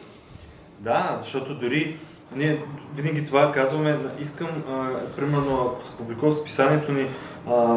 [0.79, 1.97] Да, защото дори
[2.37, 2.63] ние
[2.97, 7.07] винаги това казваме, искам, а, примерно, ако се публикува списанието ни
[7.51, 7.77] а,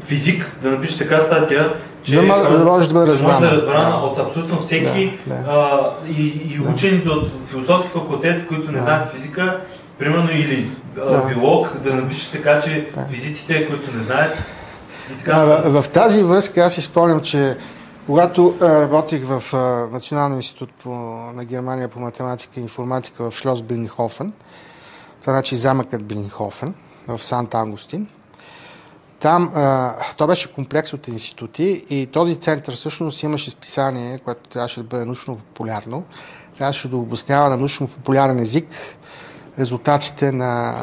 [0.00, 3.96] физик, да напише така статия, че да, да може да бъде разбрана, да разбрана да.
[3.96, 5.44] от абсолютно всеки да, да.
[5.48, 6.70] А, и, и да.
[6.70, 8.84] учените от философски факултет, които не да.
[8.84, 9.60] знаят физика,
[9.98, 11.24] примерно или да.
[11.28, 13.06] биолог, да напише така, че да.
[13.06, 14.38] физиците, които не знаят.
[15.24, 17.56] Да, в, в тази връзка аз изпомням, че
[18.06, 19.58] когато а, работих в а,
[19.92, 20.90] Националния институт по,
[21.34, 24.32] на Германия по математика и информатика в Шлос Бирнихофен,
[25.20, 26.74] това значи замъкът Бирнихофен
[27.08, 28.08] в Сант Августин,
[29.20, 34.80] там а, то беше комплекс от институти и този център всъщност имаше списание, което трябваше
[34.80, 36.04] да бъде научно-популярно.
[36.56, 38.68] Трябваше да обяснява на научно-популярен език
[39.58, 40.74] резултатите на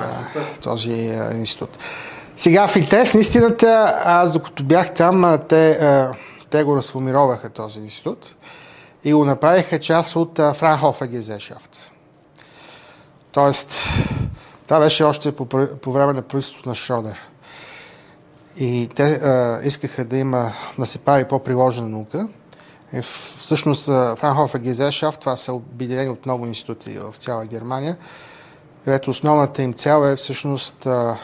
[0.62, 1.78] този а, институт.
[2.42, 5.80] Сега, в интерес на истината, аз докато бях там, те,
[6.50, 8.36] те го разформироваха този институт
[9.04, 11.92] и го направиха част от Франхофер Гезешафт.
[13.32, 13.76] Тоест,
[14.66, 15.46] това беше още по,
[15.82, 17.20] по време на правителството на Шродер.
[18.58, 22.28] И те а, искаха да има, да се прави по-приложена наука.
[22.94, 23.02] И
[23.38, 23.86] всъщност
[24.20, 27.98] Франхофер Гезешафт, това са обединени от много институти в цяла Германия,
[28.86, 31.18] където основната им цел е всъщност а,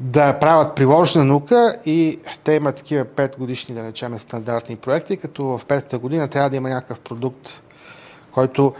[0.00, 5.44] да правят приложена наука и те имат такива 5 годишни, да речем, стандартни проекти, като
[5.44, 7.62] в петата година трябва да има някакъв продукт,
[8.32, 8.74] който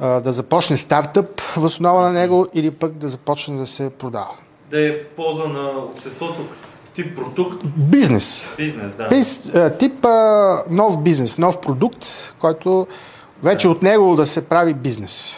[0.00, 4.34] а, да започне стартъп в основа на него или пък да започне да се продава.
[4.70, 6.40] Да е полза на обществото
[6.94, 7.62] тип продукт?
[7.76, 8.48] Бизнес.
[8.56, 9.08] Бизнес, да.
[9.08, 9.42] Биз,
[9.78, 12.06] тип а, нов бизнес, нов продукт,
[12.38, 12.86] който
[13.42, 13.72] вече да.
[13.72, 15.36] от него да се прави бизнес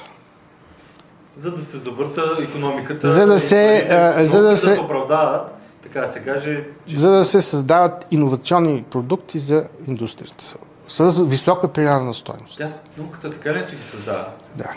[1.36, 3.10] за да се завърта економиката.
[3.10, 5.42] За да се, а, за да се, оправдават,
[5.82, 6.64] така да се каже.
[6.86, 6.98] Че...
[6.98, 10.56] За да се създават иновационни продукти за индустрията.
[10.88, 12.58] С висока принадена стоеност.
[12.58, 14.26] Да, науката така ли, че ги създава?
[14.54, 14.70] Да.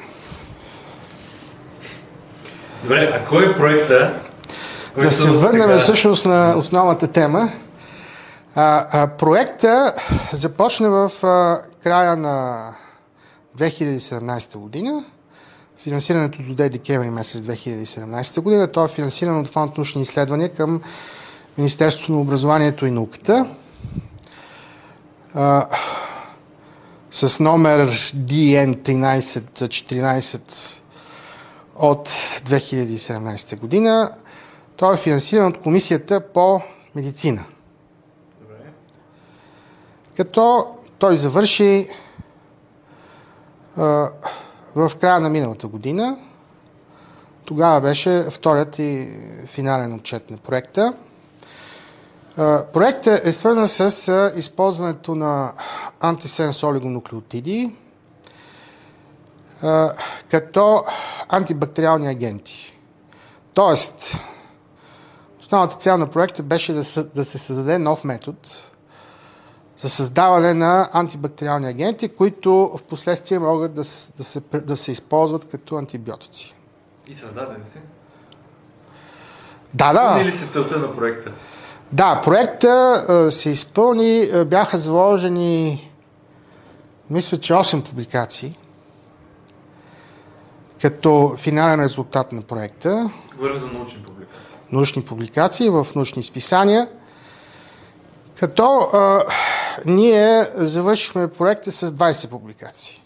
[2.84, 4.20] Добре, а кой е проекта?
[4.98, 5.80] Да се върнем сега...
[5.80, 7.52] всъщност на основната тема.
[8.56, 9.94] А, а, проекта
[10.34, 12.66] започна в а, края на
[13.58, 15.04] 2017 година
[15.84, 18.72] Финансирането до декември месец 2017 година.
[18.72, 20.82] То е финансирано от фонд научни изследвания към
[21.58, 23.56] Министерството на образованието и науката.
[25.34, 25.68] А,
[27.12, 30.82] с номер DN 1314
[31.76, 34.16] от 2017 година.
[34.76, 36.62] То е финансирано от Комисията по
[36.96, 37.46] медицина.
[40.20, 40.68] като
[40.98, 41.88] той завърши
[43.78, 44.10] а,
[44.76, 46.18] в края на миналата година.
[47.46, 49.10] Тогава беше вторият и
[49.46, 50.94] финален отчет на проекта.
[52.74, 55.54] Проектът е свързан с използването на
[56.00, 57.76] антисенс олигонуклеотиди
[60.32, 60.84] като
[61.30, 62.78] антибактериални агенти.
[63.54, 64.18] Тоест,
[65.40, 68.38] основната цел на проекта беше да, се създаде нов метод
[69.80, 73.82] за създаване на антибактериални агенти, които в последствие могат да,
[74.18, 76.56] да, се, да се използват като антибиотици.
[77.08, 77.80] И създаден си?
[79.74, 80.22] Да, да.
[80.22, 81.32] Или си целта на проекта?
[81.92, 85.92] Да, проекта а, се изпълни, а, бяха заложени,
[87.10, 88.58] мисля, че 8 публикации
[90.82, 93.10] като финален резултат на проекта.
[93.36, 94.40] Говорим за научни публикации.
[94.72, 96.88] Научни публикации в научни списания.
[98.40, 99.24] Като а,
[99.86, 103.02] ние завършихме проекта с 20 публикации.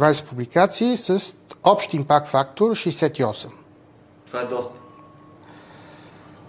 [0.00, 3.48] 20 публикации с общ импакт фактор 68.
[4.26, 4.74] Това е доста.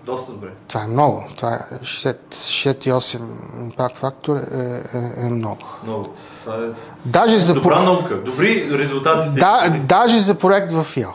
[0.05, 0.49] Доста добре.
[0.67, 1.23] Това е много.
[1.37, 3.19] Това е 60, 68
[3.61, 5.61] импакт фактор е, е, е много.
[5.83, 6.13] Много.
[6.43, 6.69] Това е
[7.05, 8.15] Даже за добра наука.
[8.15, 9.39] Добри резултати сте.
[9.39, 11.09] Да, даже за проект в ФИО.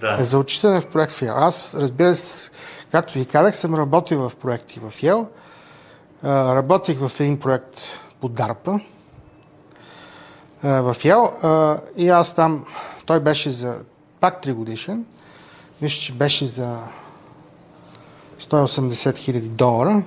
[0.00, 0.24] Да.
[0.24, 1.34] За отчитане в проект в ИЕЛ.
[1.36, 2.50] Аз, разбира се,
[2.92, 5.28] както ви казах, съм работил в проекти в ИЕЛ.
[6.24, 7.80] Работих в един проект
[8.20, 8.80] по DARPA
[10.62, 11.30] в ИЕЛ
[11.96, 12.64] и аз там,
[13.06, 13.76] той беше за
[14.20, 15.04] пак 3 годишен.
[15.82, 16.78] Мисля, че беше за
[18.40, 20.02] 180 хиляди долара.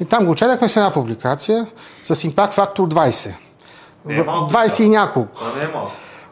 [0.00, 1.66] И там го четахме с една публикация
[2.04, 3.36] с импакт фактор 20.
[4.04, 5.40] Не е малко, 20 и няколко.
[5.56, 5.68] Не е.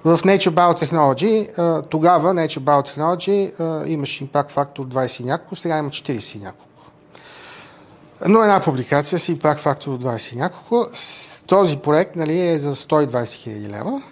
[0.04, 6.36] В Nature Biotechnology, тогава Nature Biotechnology имаше импакт фактор 20 и няколко, сега има 40
[6.36, 6.75] и няколко.
[8.28, 10.88] Но една публикация с импакт фактор 20 и няколко.
[10.92, 14.02] С този проект нали, е за 120 хиляди лева.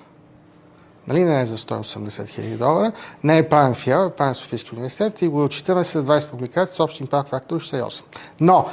[1.09, 2.93] Нали, не е за 180 хиляди долара.
[3.25, 6.31] Не е правен в ИЕЛ, е правен в Софийски университет и го отчитаме с 20
[6.31, 8.03] публикации с общ импакт фактор 68.
[8.41, 8.67] Но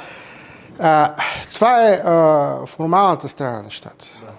[0.78, 1.14] а,
[1.54, 4.04] това е а, формалната страна на нещата.
[4.20, 4.32] Да.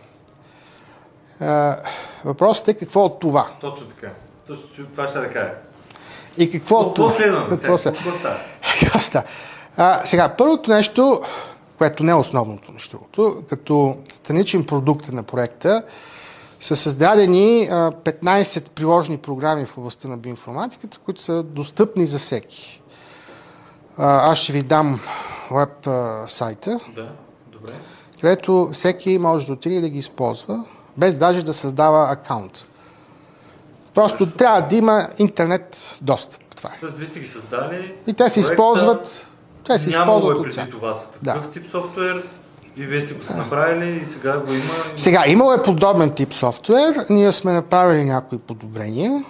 [1.46, 1.80] А,
[2.26, 3.48] въпросът е какво от това?
[3.62, 4.08] Точно така.
[4.48, 5.52] Точно това ще да кажа.
[6.38, 7.10] И какво от това?
[7.50, 8.00] Какво следва?
[8.80, 9.24] Какво става?
[9.78, 11.22] А, сега, първото нещо,
[11.78, 13.00] което не е основното нещо,
[13.50, 15.84] като страничен продукт на проекта,
[16.60, 22.82] са създадени а, 15 приложни програми в областта на биоинформатиката, които са достъпни за всеки.
[23.98, 25.00] Аз ще ви дам
[25.52, 25.88] веб
[26.28, 27.10] сайта, Да,
[27.52, 27.72] добре.
[28.22, 30.66] където всеки може да отиде да ги използва,
[30.98, 32.66] без даже да създава акаунт.
[33.94, 36.42] Просто трябва да има интернет достъп.
[36.56, 36.78] Това е.
[36.82, 37.96] Тоест, вие сте ги създали.
[38.08, 39.30] И те се проекта, използват,
[39.66, 41.34] те се Нямало е преди това Да.
[41.34, 42.24] такъв тип софтуер
[42.78, 44.64] и вие сте го се направили и сега го има.
[44.96, 49.24] Сега, имало е подобен тип софтуер, ние сме направили някои подобрения,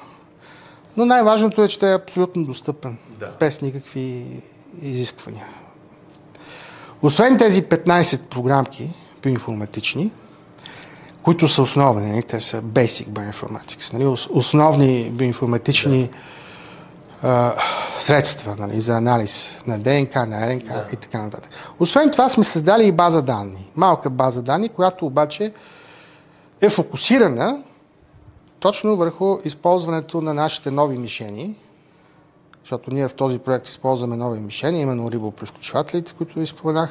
[0.97, 3.29] но най-важното е, че той е абсолютно достъпен, Да.
[3.39, 4.25] без никакви
[4.81, 5.45] изисквания.
[7.01, 8.89] Освен тези 15 програмки
[9.23, 10.11] биоинформатични,
[11.23, 16.09] които са основни, нали, те са Basic Bioinformatics, нали, ос- основни биоинформатични
[17.23, 17.55] а,
[17.99, 20.85] средства нали, за анализ на ДНК, на РНК Да.
[20.93, 21.51] и така нататък.
[21.79, 23.71] Освен това сме създали и база данни.
[23.75, 25.53] Малка база данни, която обаче
[26.61, 27.63] е фокусирана
[28.59, 31.55] точно върху използването на нашите нови мишени,
[32.61, 36.89] защото ние в този проект използваме нови мишени, именно рибопревключвателите, които ви споменах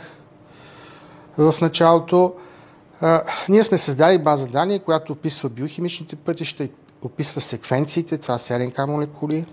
[1.38, 2.34] в началото.
[3.00, 6.68] А, ние сме създали база данни, която описва биохимичните пътища,
[7.02, 9.44] описва секвенциите, това са РНК молекули.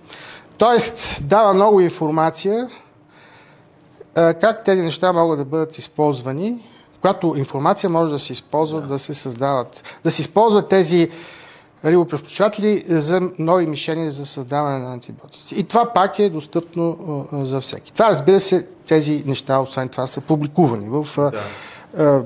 [0.60, 2.70] Тоест, дава много информация
[4.16, 6.66] как тези неща могат да бъдат използвани,
[7.02, 11.10] която информация може да се използва, да, се създават, да се използват тези
[11.86, 15.56] рибопревключватели за нови мишени за създаване на антибиотици.
[15.56, 17.94] И това пак е достъпно за всеки.
[17.94, 21.08] Това, разбира се, тези неща, освен това, са публикувани в
[21.98, 22.24] Да.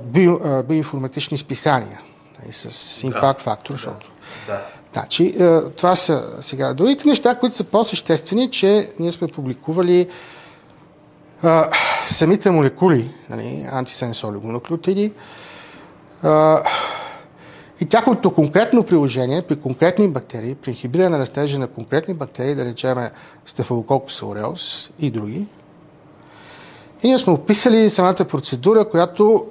[0.64, 2.02] биоинформатични списания
[2.42, 4.12] нали, с импакт фактор, защото
[4.48, 4.62] Да.
[4.94, 6.74] Значи, е, това са сега.
[6.74, 10.08] Другите неща, които са по-съществени, че ние сме публикували
[11.44, 11.70] а,
[12.08, 15.12] самите молекули, нали, антисенс олигонуклеотиди,
[16.24, 16.62] а,
[17.82, 22.66] и тяхното конкретно приложение при конкретни бактерии, при инхибиране на растежа на конкретни бактерии, да
[22.66, 23.12] речеме
[23.48, 25.48] Staphylococcus aureus и други.
[27.04, 29.46] И ние сме описали самата процедура, която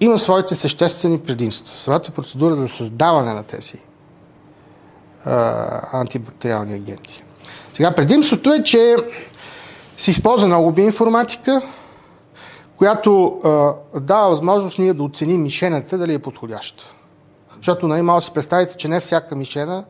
[0.00, 1.72] има своите съществени предимства.
[1.72, 3.78] Самата процедура за създаване на тези
[5.24, 7.22] а, антибактериални агенти.
[7.74, 8.96] Сега, предимството е, че
[9.96, 11.62] се използва много биоинформатика,
[12.76, 16.94] която а, дава възможност ние да оценим мишената дали е подходяща.
[17.56, 19.84] Защото нали, може да си представите, че не всяка мишена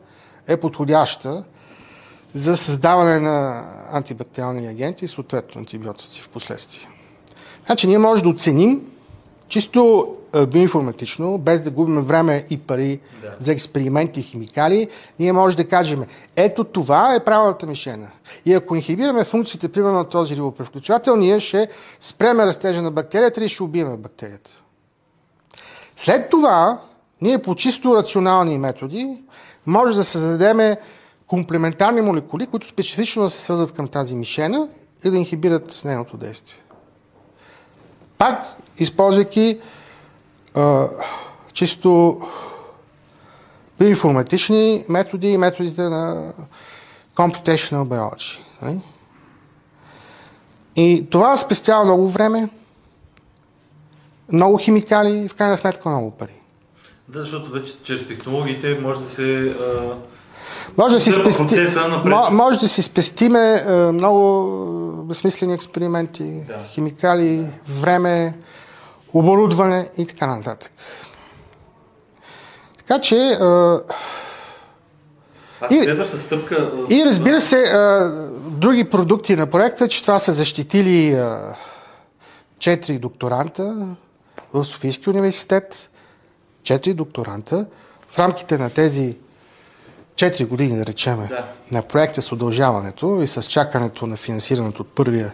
[0.47, 1.43] е подходяща
[2.33, 6.87] за създаване на антибактериални агенти и съответно антибиотици в последствие.
[7.65, 8.81] Значи ние можем да оценим
[9.47, 10.13] чисто
[10.47, 13.35] биоинформатично, без да губим време и пари да.
[13.39, 14.87] за експерименти и химикали,
[15.19, 18.07] ние можем да кажем, ето това е правилната мишена.
[18.45, 21.67] И ако инхибираме функциите, примерно на този рибопревключвател, ние ще
[21.99, 24.51] спреме растежа на бактерията или ще убием бактерията.
[25.95, 26.81] След това,
[27.21, 29.23] ние по чисто рационални методи
[29.65, 30.75] може да създадем
[31.27, 34.67] комплементарни молекули, които специфично да се свързват към тази мишена
[35.03, 36.55] и да инхибират нейното действие.
[38.17, 38.43] Пак,
[38.77, 39.59] използвайки
[40.55, 40.87] а,
[41.53, 42.21] чисто
[43.79, 46.33] биоинформатични методи и методите на
[47.15, 48.39] computational biology.
[48.61, 48.79] Нали?
[50.75, 52.49] И това спестява много време,
[54.31, 56.33] много химикали и в крайна сметка много пари.
[57.07, 59.95] Да, защото вече чрез технологиите може да се а...
[60.77, 61.67] Може да, си спести...
[62.31, 66.63] може да си спестиме много безсмислени експерименти, да.
[66.69, 67.49] химикали,
[67.81, 68.37] време,
[69.13, 70.71] оборудване и така нататък.
[72.77, 73.15] Така че.
[73.17, 73.81] А,
[75.71, 76.71] и, стъпка.
[76.89, 78.11] И разбира се, а,
[78.49, 81.23] други продукти на проекта, че това са защитили
[82.59, 83.87] четири докторанта
[84.53, 85.89] в Софийския университет,
[86.63, 87.65] четири докторанта.
[88.09, 89.17] В рамките на тези
[90.17, 91.45] 4 години, да речеме, да.
[91.71, 95.33] на проекта с удължаването и с чакането на финансирането от първия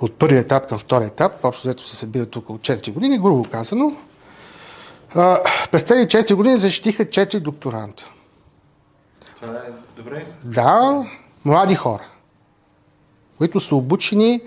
[0.00, 3.92] от първия етап към втория етап, общо взето се събират около 4 години, грубо казано,
[5.14, 5.40] а,
[5.70, 8.10] през тези 4 години защитиха 4 докторанта.
[9.40, 10.26] Това е добре?
[10.44, 11.04] Да,
[11.44, 12.04] млади хора,
[13.38, 14.40] които са обучени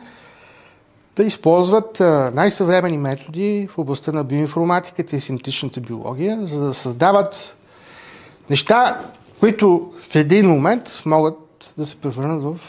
[1.15, 1.99] да използват
[2.33, 7.57] най-съвремени методи в областта на биоинформатиката и синтетичната биология, за да създават
[8.49, 8.99] неща,
[9.39, 12.59] които в един момент могат да се превърнат в,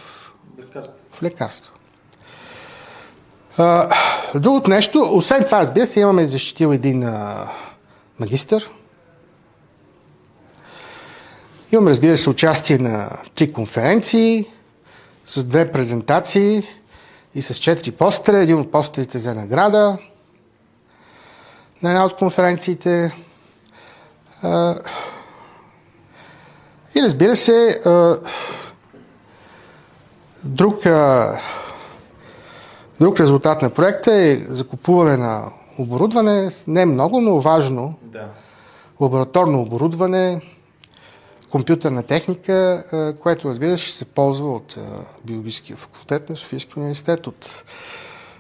[1.13, 1.73] в лекарство.
[4.35, 7.49] Другото нещо, освен това, разбира се, имаме защитил един а,
[8.21, 8.71] магистър.
[11.73, 14.47] Имаме, разбира се, участие на три конференции,
[15.27, 16.63] с две презентации
[17.35, 18.39] и с четири постера.
[18.39, 19.99] Един от постерите за награда
[21.83, 23.17] на една от конференциите.
[24.43, 24.77] А,
[27.01, 27.81] и разбира се,
[30.45, 30.87] друг
[33.01, 37.95] Друг резултат на проекта е закупуване на оборудване, не много, но важно.
[38.03, 38.27] Да.
[39.01, 40.41] Лабораторно оборудване,
[41.51, 42.85] компютърна техника,
[43.23, 44.79] което разбира се ще се ползва от
[45.25, 47.65] биологическия факултет на Софийския университет, от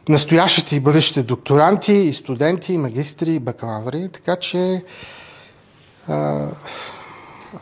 [0.09, 4.85] настоящите и бъдещите докторанти, и студенти, и магистри, и бакалаври, така че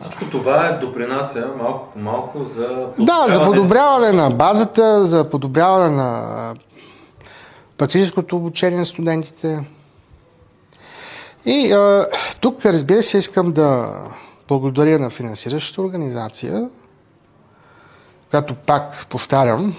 [0.00, 5.96] всичко това е допринася малко по малко за Да, за подобряване на базата, за подобряване
[5.96, 6.54] на
[7.78, 9.64] практическото обучение на студентите.
[11.46, 12.06] И а,
[12.40, 13.92] тук, разбира се, искам да
[14.48, 16.68] благодаря на финансиращата организация,
[18.30, 19.76] която пак повтарям,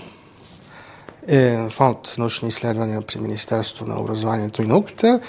[1.27, 5.19] е фонд научни изследвания при Министерството на образованието и науката.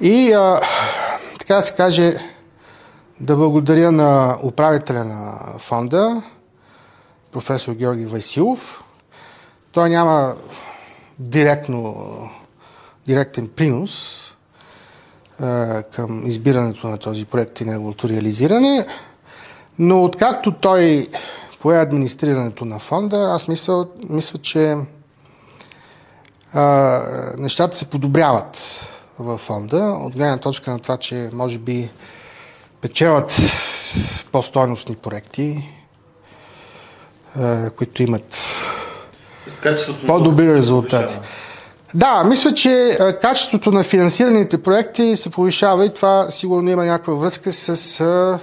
[0.00, 0.60] И а,
[1.38, 2.29] така се каже,
[3.20, 6.22] да благодаря на управителя на фонда,
[7.32, 8.82] професор Георги Василов.
[9.72, 10.34] Той няма
[11.18, 11.94] директно,
[13.06, 14.20] директен принос
[15.40, 18.86] а, към избирането на този проект и неговото реализиране.
[19.78, 21.08] Но откакто той
[21.60, 24.76] пое администрирането на фонда, аз мисля, мисля че
[26.52, 27.02] а,
[27.38, 28.86] нещата се подобряват
[29.18, 31.90] в фонда, от гледна точка на това, че може би
[32.80, 33.36] печелят
[34.32, 35.68] по-стойностни проекти,
[37.36, 38.38] а, които имат
[40.06, 41.18] по-добри резултати.
[41.94, 47.52] Да, мисля, че качеството на финансираните проекти се повишава и това сигурно има някаква връзка
[47.52, 48.38] с а,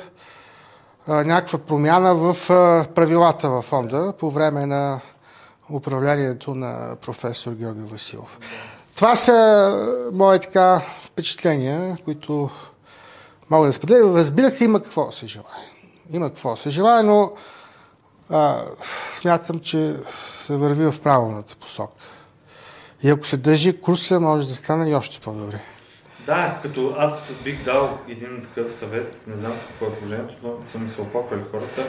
[1.08, 2.38] някаква промяна в
[2.96, 5.00] правилата във фонда по време на
[5.70, 8.38] управлението на професор Георги Василов.
[8.96, 12.50] Това са мои така впечатления, които
[13.50, 14.18] мога да споделя.
[14.18, 15.66] Разбира се, има какво се желая.
[16.14, 17.32] Има какво се желая, но
[18.30, 18.64] а,
[19.20, 19.96] смятам, че
[20.46, 22.04] се върви в правилната посока.
[23.04, 25.62] И ако се държи курса, може да стане и още по-добре.
[26.26, 30.84] Да, като аз бих дал един такъв съвет, не знам какво е положението, но съм
[30.84, 31.88] ми се опаквали хората.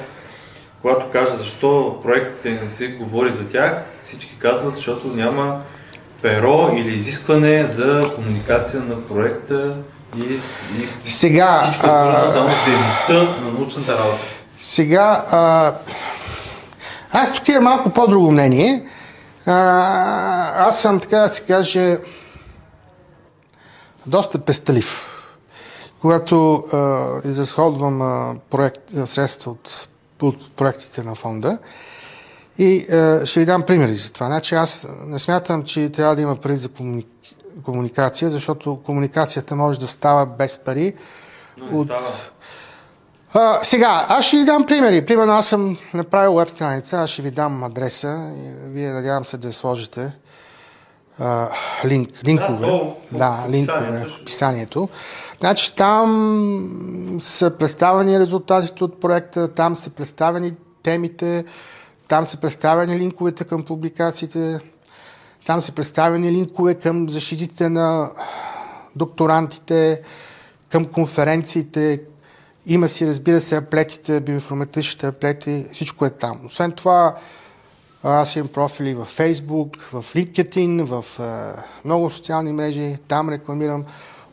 [0.82, 5.62] Когато кажа защо проектите не се говори за тях, всички казват, защото няма
[6.22, 9.76] перо или изискване за комуникация на проекта
[10.16, 10.20] и,
[11.04, 14.24] и Сега, всичко е свързано само с дейността на научната работа.
[14.58, 15.72] Сега, а,
[17.12, 18.88] аз тук имам малко по-друго мнение.
[19.46, 21.98] А, аз съм, така да се каже,
[24.06, 25.04] доста пестелив.
[26.00, 29.88] Когато а, изразходвам а, проект, средства от,
[30.22, 31.58] от проектите на фонда,
[32.58, 34.26] и а, ще ви дам примери за това.
[34.26, 37.06] Значи аз не смятам, че трябва да има пари за комуни...
[37.64, 40.94] комуникация, защото комуникацията може да става без пари.
[41.56, 41.86] Но от...
[41.86, 42.30] става.
[43.34, 45.06] А, сега, аз ще ви дам примери.
[45.06, 49.36] Примерно аз съм направил веб страница, аз ще ви дам адреса и вие надявам се
[49.36, 50.12] да я сложите.
[51.18, 51.50] А,
[51.84, 52.96] линк, линкове.
[53.12, 54.88] да, в линкове описанието в описанието.
[55.40, 60.52] Значи там са представени резултатите от проекта, там са представени
[60.82, 61.44] темите,
[62.08, 64.60] там са представени линковете към публикациите,
[65.48, 68.10] там са представени линкове към защитите на
[68.96, 70.02] докторантите,
[70.72, 72.00] към конференциите.
[72.66, 76.40] Има си, разбира се, аплетите, биоинформатичните аплети, всичко е там.
[76.46, 77.16] Освен това,
[78.02, 81.04] аз имам профили в Facebook, в LinkedIn, в
[81.84, 83.84] много социални мрежи, там рекламирам.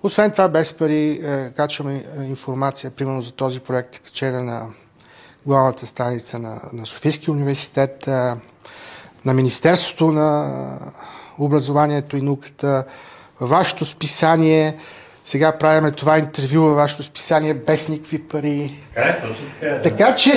[0.03, 4.68] Освен това, без пари, е, качваме информация, примерно за този проект, качена на
[5.45, 8.34] главната страница на, на Софийския университет, е,
[9.26, 10.80] на Министерството на
[11.39, 12.86] образованието и науката,
[13.39, 14.78] във вашето списание.
[15.26, 18.84] Сега правиме това интервю във вашето списание без никакви пари.
[18.95, 19.69] Така е, точно така е.
[19.69, 19.82] да.
[19.82, 20.34] Така че,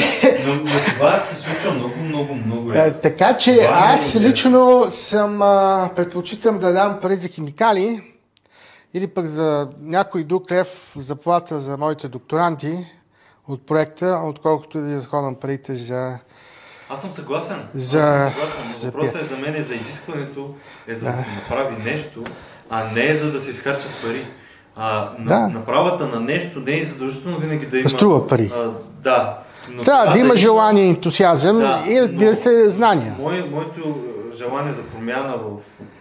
[0.47, 2.73] Но, но това се случва много, много, много.
[2.73, 2.93] е, Е.
[2.93, 4.31] така че Това е аз идея.
[4.31, 8.03] лично съм а, предпочитам да дам пари за химикали
[8.95, 12.87] или пък за някой друг лев заплата за моите докторанти
[13.49, 16.19] от проекта, отколкото да разходвам парите за...
[16.91, 17.57] Аз съм съгласен.
[17.75, 18.91] За- Аз съм съгласен.
[18.91, 20.55] Въпросът е за мен е за изискването,
[20.87, 22.25] е за да, се направи нещо,
[22.71, 24.25] а не е за да се изхарчат пари.
[24.77, 25.49] А, на, Да.
[25.49, 27.89] направата на нещо не е задължително винаги да има...
[27.89, 28.53] струва пари.
[28.57, 28.71] А,
[29.03, 29.39] да.
[29.71, 33.17] Но Трябва това да има желание, ентусиазъм Да, и разбира се знания.
[33.19, 35.49] Мое, моето е, желание за промяна в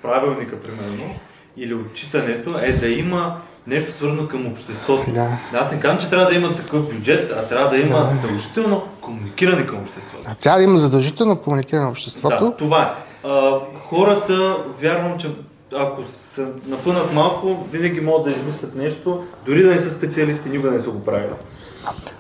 [0.01, 1.15] правилника, примерно,
[1.57, 3.38] или отчитането е да има
[3.68, 5.11] нещо свързано към обществото.
[5.11, 5.38] Да.
[5.53, 9.68] Аз не казвам, че трябва да има такъв бюджет, а трябва да има задължително комуникиране
[9.68, 10.30] към обществото.
[10.32, 12.45] А Трябва да има задължително комуникиране на обществото.
[12.45, 13.28] Да, това е.
[13.28, 13.59] А,
[13.89, 15.30] хората, вярвам, че
[15.74, 16.01] ако
[16.36, 20.80] се напънат малко, винаги могат да измислят нещо, дори да не са специалисти, никога не
[20.80, 21.34] са го правили.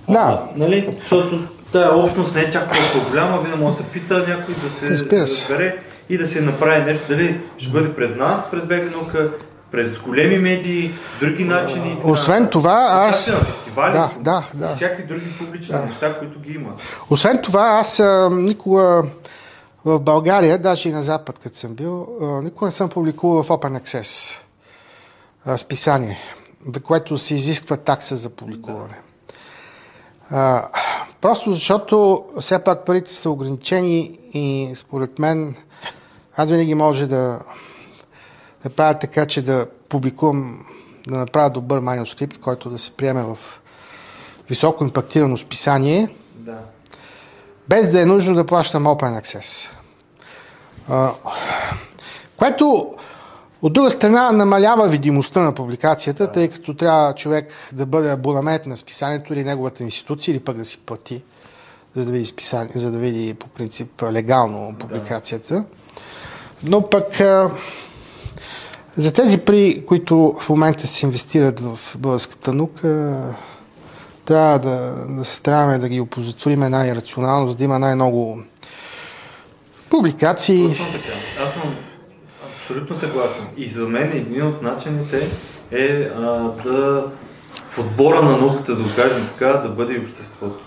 [0.09, 0.19] Да.
[0.19, 0.89] А, нали?
[0.99, 1.39] Защото
[1.71, 4.89] тая общност не е чак толкова голяма, винаги може да се пита някой да се
[5.21, 5.79] разбере
[6.09, 7.05] и да се направи нещо.
[7.07, 9.31] Дали ще бъде през нас, през БГ наука,
[9.71, 12.01] през големи медии, други начини.
[12.03, 12.51] Освен нататък.
[12.51, 14.71] това, аз- на фестивали Да, да, да.
[14.71, 16.69] и всякакви други публични неща, които ги има.
[17.09, 19.03] Освен това, аз а, никога
[19.85, 23.47] в България, даже и на Запад, като съм бил, а, никога не съм публикувал в
[23.47, 24.39] Open Access
[25.45, 26.17] а, списание,
[26.73, 28.97] за което се изисква такса за публикуване.
[30.29, 30.67] А,
[31.21, 35.55] просто защото все пак парите са ограничени и според мен
[36.37, 37.39] аз винаги може да,
[38.67, 40.65] да правя така, че да публикувам,
[41.07, 43.37] да направя добър манускрипт, който да се приеме в
[44.49, 46.57] високо импактирано списание, Да.
[47.69, 49.69] без да е нужно да плащам Open Access.
[50.89, 51.11] А,
[52.37, 52.95] което
[53.61, 58.77] от друга страна намалява видимостта на публикацията, тъй като трябва човек да бъде абонамент на
[58.77, 61.23] списанието или неговата институция, или пък да си плати,
[61.95, 65.63] за да види, списание, за да види по принцип легално публикацията.
[66.63, 67.19] Но пък
[68.97, 73.35] за тези пари, които в момента се инвестират в българската наука,
[74.25, 78.41] трябва да, да се стараме да ги опозотвориме най-рационално, за да има най-много
[79.89, 80.67] публикации.
[80.67, 81.43] Точно така.
[81.43, 81.75] Аз съм
[82.55, 83.45] абсолютно съгласен.
[83.57, 85.29] И за мен един от начините
[85.71, 86.21] е а,
[86.63, 87.05] да
[87.69, 90.59] в отбора на науката, да го кажем така, да бъде и обществото.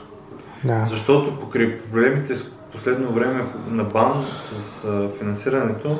[0.64, 0.86] Да.
[0.90, 5.98] Защото покрай проблемите с последно време на БАН с а, финансирането,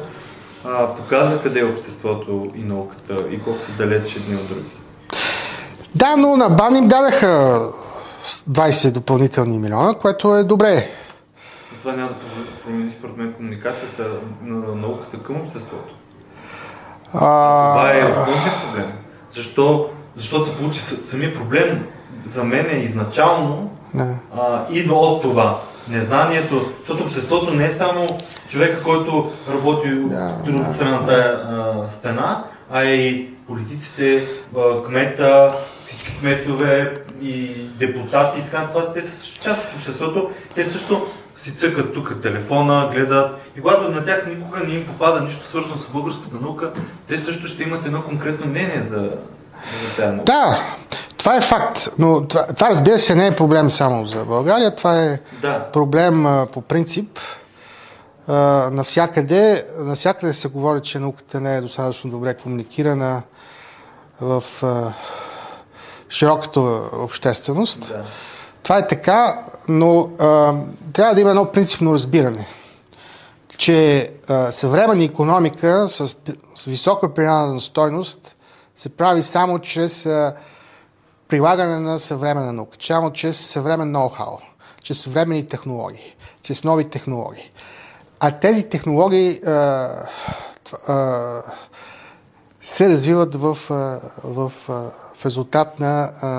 [0.65, 4.71] а, показа къде е обществото и науката и колко са далеч едни от други.
[5.95, 7.63] да, но на БАН им дадаха
[8.51, 10.91] 20 допълнителни милиона, което е добре.
[11.79, 12.15] Това няма да
[12.65, 14.05] промени според мен комуникацията
[14.43, 15.95] на науката към обществото.
[17.13, 18.93] Това е А, основният проблем.
[19.33, 19.91] Защо?
[20.15, 21.87] Защото се получи самия проблем
[22.27, 24.15] за мен е изначално да.
[24.37, 25.61] а, идва от това.
[25.91, 28.07] Незнанието, защото обществото не е само
[28.49, 34.83] човека, който работи Да, от другата страна на тая а, стена, а и политиците, а,
[34.83, 38.67] кмета, всички кметове и депутати и така.
[38.67, 40.31] Това, те са част от обществото.
[40.55, 43.41] Те също си цъкат тук телефона, гледат.
[43.57, 46.73] И когато на тях никога не им попада нищо свързано с българската наука,
[47.09, 48.97] те също ще имат едно конкретно мнение за,
[49.83, 50.25] за тази наука.
[50.25, 50.77] Да,
[51.21, 55.03] това е факт, но това, това разбира се не е проблем само за България, това
[55.03, 55.71] е Да.
[55.73, 57.19] проблем а, по принцип.
[58.29, 58.33] А,
[58.73, 63.23] навсякъде, навсякъде се говори, че науката не е достатъчно добре комуникирана
[64.21, 64.93] в а,
[66.09, 66.61] широката
[66.93, 67.81] общественост.
[67.89, 68.05] Да.
[68.63, 70.55] Това е така, но а,
[70.93, 72.47] трябва да има едно принципно разбиране,
[73.57, 76.17] че а, съвременна економика с,
[76.57, 78.37] с висока принадена стойност
[78.77, 80.35] се прави само чрез а,
[81.31, 84.39] прилагане на съвременна наука, само чрез съвремен ноу-хау,
[84.83, 87.51] чрез съвременни технологии, чрез нови технологии.
[88.21, 89.51] А тези технологии а,
[90.89, 91.43] а,
[92.61, 93.59] се развиват в,
[94.25, 96.31] в, в резултат на а,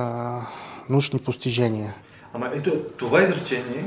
[0.89, 1.95] научни постижения.
[2.33, 3.85] Ама ето, това изречение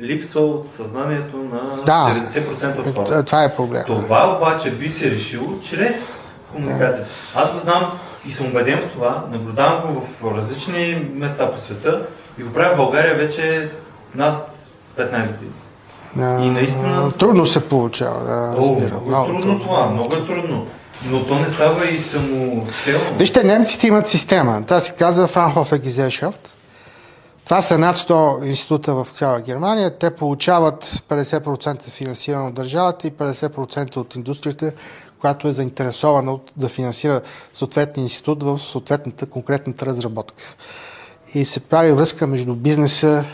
[0.00, 2.24] липсва от съзнанието на Да.
[2.26, 3.24] 90% от Е, хората.
[3.24, 3.82] Това е проблем.
[3.86, 6.20] Това обаче би се решило чрез
[6.52, 7.06] комуникация.
[7.34, 12.06] Аз го знам и съм убеден в това, наблюдавам го в различни места по света
[12.38, 13.70] и го правя в България вече
[14.14, 14.50] над
[14.96, 15.52] 15 години.
[16.18, 18.88] А, И наистина- Трудно се получава, да, О, много е
[19.26, 20.66] трудно това, много е трудно.
[21.04, 23.16] Но то не става и самоцелно.
[23.18, 24.62] Вижте, немците имат система.
[24.64, 26.48] Това се казва Fraunhofer Gesellschaft.
[27.44, 29.98] Това са над 100 института в цяла Германия.
[29.98, 34.72] Те получават 50% финансиране от държавата и 50% от индустрията,
[35.20, 37.20] която е заинтересована от, да финансира
[37.54, 40.44] съответния институт в съответната конкретната разработка.
[41.34, 43.24] И се прави връзка между бизнеса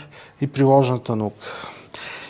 [0.41, 1.45] и приложената наука.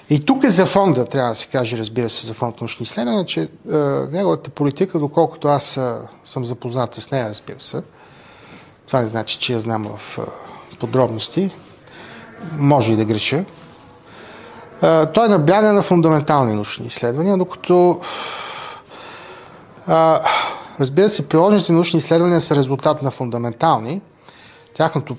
[0.10, 3.26] И тук е за фонда, трябва да се каже, разбира се, за фонд научни изследвания,
[3.26, 3.48] че е,
[4.12, 5.94] неговата политика, доколкото аз е,
[6.26, 7.82] съм запознат с нея, разбира се,
[8.88, 10.22] това не значи, че я знам в е,
[10.78, 11.52] подробности,
[12.58, 13.46] може и да греша,
[14.84, 18.02] е, той набляга на фундаментални научни изследвания, докато
[20.80, 24.02] разбира се, приложените научни изследвания са резултат на фундаментални,
[24.74, 25.18] тяхното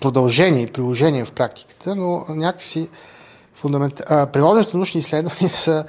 [0.00, 2.88] продължение и приложение в практиката, но някакси
[3.54, 4.00] фундамент...
[4.06, 5.84] а, приложените научни изследвания са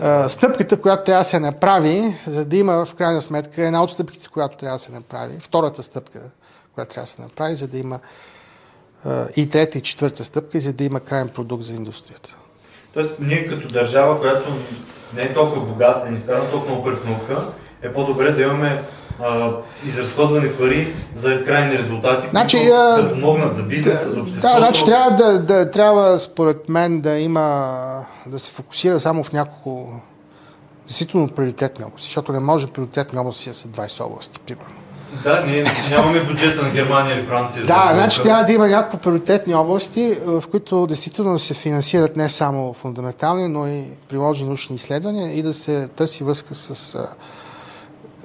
[0.00, 3.90] а, стъпката, която трябва да се направи, за да има в крайна сметка една от
[3.90, 6.20] стъпките, която трябва да се направи, втората стъпка,
[6.74, 8.00] която трябва да се направи, за да има
[9.04, 12.36] а, и трета и четвърта стъпка, за да има крайен продукт за индустрията.
[12.94, 14.52] Тоест, ние като държава, която
[15.16, 17.44] не е толкова богата, не вкарва толкова много пари в наука,
[17.82, 18.82] е по-добре да имаме
[19.22, 19.50] а,
[19.86, 24.54] изразходвани пари за крайни резултати, Значи, които а, да помогнат за бизнеса, за обществото.
[24.54, 29.32] Да, значи трябва да, да, трябва според мен да има, да се фокусира само в
[29.32, 30.00] няколко
[30.86, 34.85] действително приоритетни области, защото не може приоритетни области да са 20 области, примерно.
[35.22, 37.66] Да, ние нямаме бюджета на Германия или Франция.
[37.66, 42.28] Да, значи трябва да има няколко приоритетни области, в които действително да се финансират не
[42.30, 47.08] само фундаментални, но и приложени научни изследвания и да се търси връзка с а,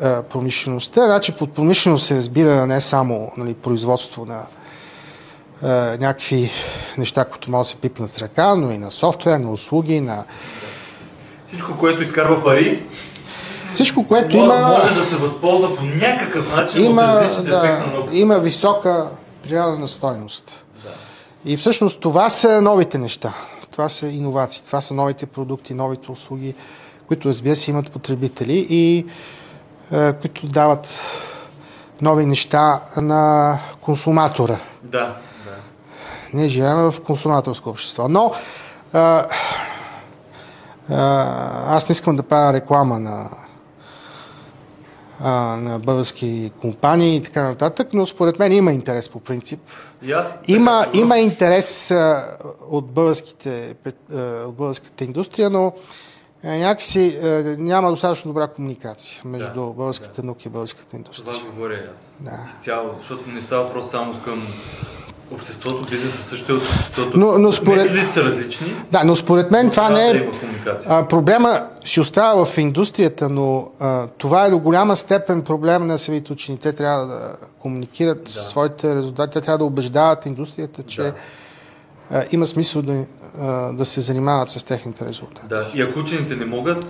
[0.02, 1.06] а, промишлеността.
[1.06, 4.42] Значи под промишленост се разбира не само нали, производство на
[5.64, 6.52] а, някакви
[6.98, 10.24] неща, които могат да се пипнат с ръка, но и на софтуер, на услуги, на
[11.48, 12.84] Всичко, което изкарва пари,
[13.74, 14.68] всичко, което може, има...
[14.68, 18.18] може да се възползва по някакъв начин има, от различните на да, науката.
[18.18, 19.10] има висока
[19.44, 20.66] природна стойност.
[20.84, 20.90] Да.
[21.52, 23.34] И всъщност това са новите неща.
[23.72, 26.56] Това са иновации, това са новите продукти, новите услуги,
[27.08, 29.06] които разбира се имат потребители и
[29.92, 31.02] е, които дават
[32.02, 34.60] нови неща на консуматора.
[34.84, 35.16] Да, да.
[36.34, 38.08] Ние живеем в консуматорско общество.
[38.10, 38.32] Но
[38.94, 39.26] а,
[40.90, 43.30] а, аз не искам да правя реклама на,
[45.24, 49.60] а, на български компании и така нататък, но според мен има интерес по принцип.
[50.04, 52.38] И аз, Има, има интерес а,
[52.70, 53.76] от, българските,
[54.46, 55.74] от българската индустрия, но
[56.46, 57.28] някакси а,
[57.58, 61.26] няма достатъчно добра комуникация между Да, българската наука и българската индустрия.
[61.28, 62.26] Това говоря аз.
[62.26, 62.40] Да.
[62.50, 64.48] Изцяло, защото не става въпрос само към
[65.32, 67.18] обществото, бизнеса също е от обществото.
[67.18, 68.76] Но- но според- Методите са различни.
[68.92, 70.92] Да, но според мен но това не да е комуникация.
[70.92, 75.98] А, проблема ще остава в индустрията, но а, това е до голяма степен проблем на
[75.98, 76.58] самите учени.
[76.58, 78.30] Те трябва да комуникират Да.
[78.32, 81.14] своите резултати, те трябва да убеждават индустрията, че Да.
[82.12, 83.06] А, има смисъл да,
[83.40, 85.48] а, да се занимават с техните резултати.
[85.48, 86.86] Да, и ако учените не могат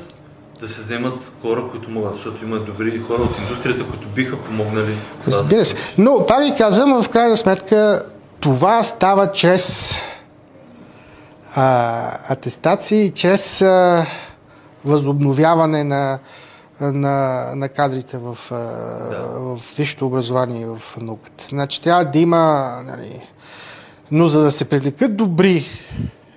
[0.61, 4.97] да се вземат хора, които могат, защото има добри хора от индустрията, които биха помогнали.
[5.19, 5.75] това да Разбира се.
[5.97, 8.05] Но, пак ви казвам, в крайна сметка
[8.39, 9.95] това става чрез
[11.55, 14.05] а, атестации, чрез а,
[14.85, 16.19] възобновяване на,
[16.81, 18.55] на, на кадрите в, а,
[19.39, 21.45] в висшето образование и в науката.
[21.49, 22.71] Значи трябва да има.
[22.85, 23.21] Нали,
[24.11, 25.65] но за да се привлекат добри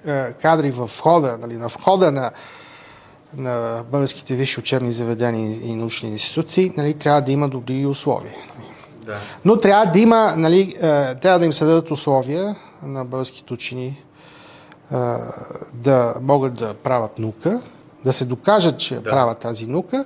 [0.07, 2.31] е, кадри в входа, нали, на входа на,
[3.37, 8.35] на българските висши учебни заведения и научни институти, нали, трябва да има добри условия.
[9.07, 9.19] Да.
[9.45, 13.87] Но трябва да има, нали, е, трябва да им се дадат условия на българските учени
[13.87, 13.97] е,
[15.75, 17.61] да могат да правят наука,
[18.05, 19.11] да се докажат, че да.
[19.11, 20.05] правят тази наука,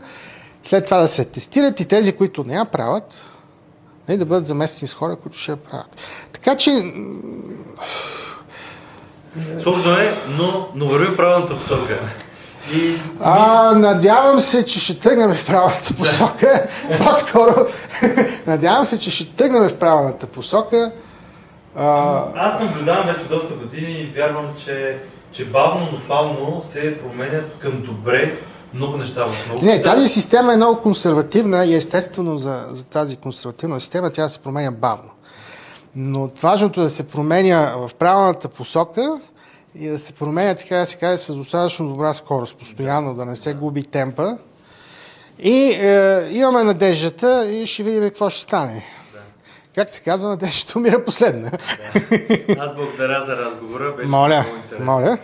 [0.62, 3.14] след това да се тестират и тези, които не я правят,
[4.09, 5.96] нали, да бъдат заместени с хора, които ще я правят.
[6.32, 6.92] Така че...
[9.62, 11.98] Сложно е, но, но върви правилната посока.
[12.74, 12.94] И...
[13.20, 16.66] А, надявам се, че ще тръгнем в правилната посока.
[16.98, 17.66] По-скоро,
[18.46, 20.92] надявам се, че ще тръгнем в правилната посока.
[21.76, 22.22] А...
[22.34, 24.98] Аз наблюдавам вече доста години и вярвам, че,
[25.32, 28.36] че бавно, но славно се променят към добре
[28.75, 29.66] много неща в науката.
[29.66, 34.39] Не, тази система е много консервативна и естествено за, за тази консервативна система тя се
[34.39, 35.11] променя бавно.
[35.97, 39.21] Но важното е да се променя в правилната посока
[39.75, 43.37] и да се променя, така да се каже, с достатъчно добра скорост, постоянно, да не
[43.37, 44.39] се губи темпа.
[45.39, 48.85] И е, имаме надеждата и ще видим какво ще стане.
[49.12, 49.19] Да.
[49.75, 51.51] Как се казва, надеждата умира последна.
[51.51, 51.59] Да.
[52.59, 53.93] Аз благодаря за разговора.
[53.97, 54.45] Беше моля,
[54.81, 55.19] моля.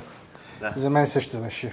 [0.60, 0.72] Да.
[0.76, 1.72] За мен също беше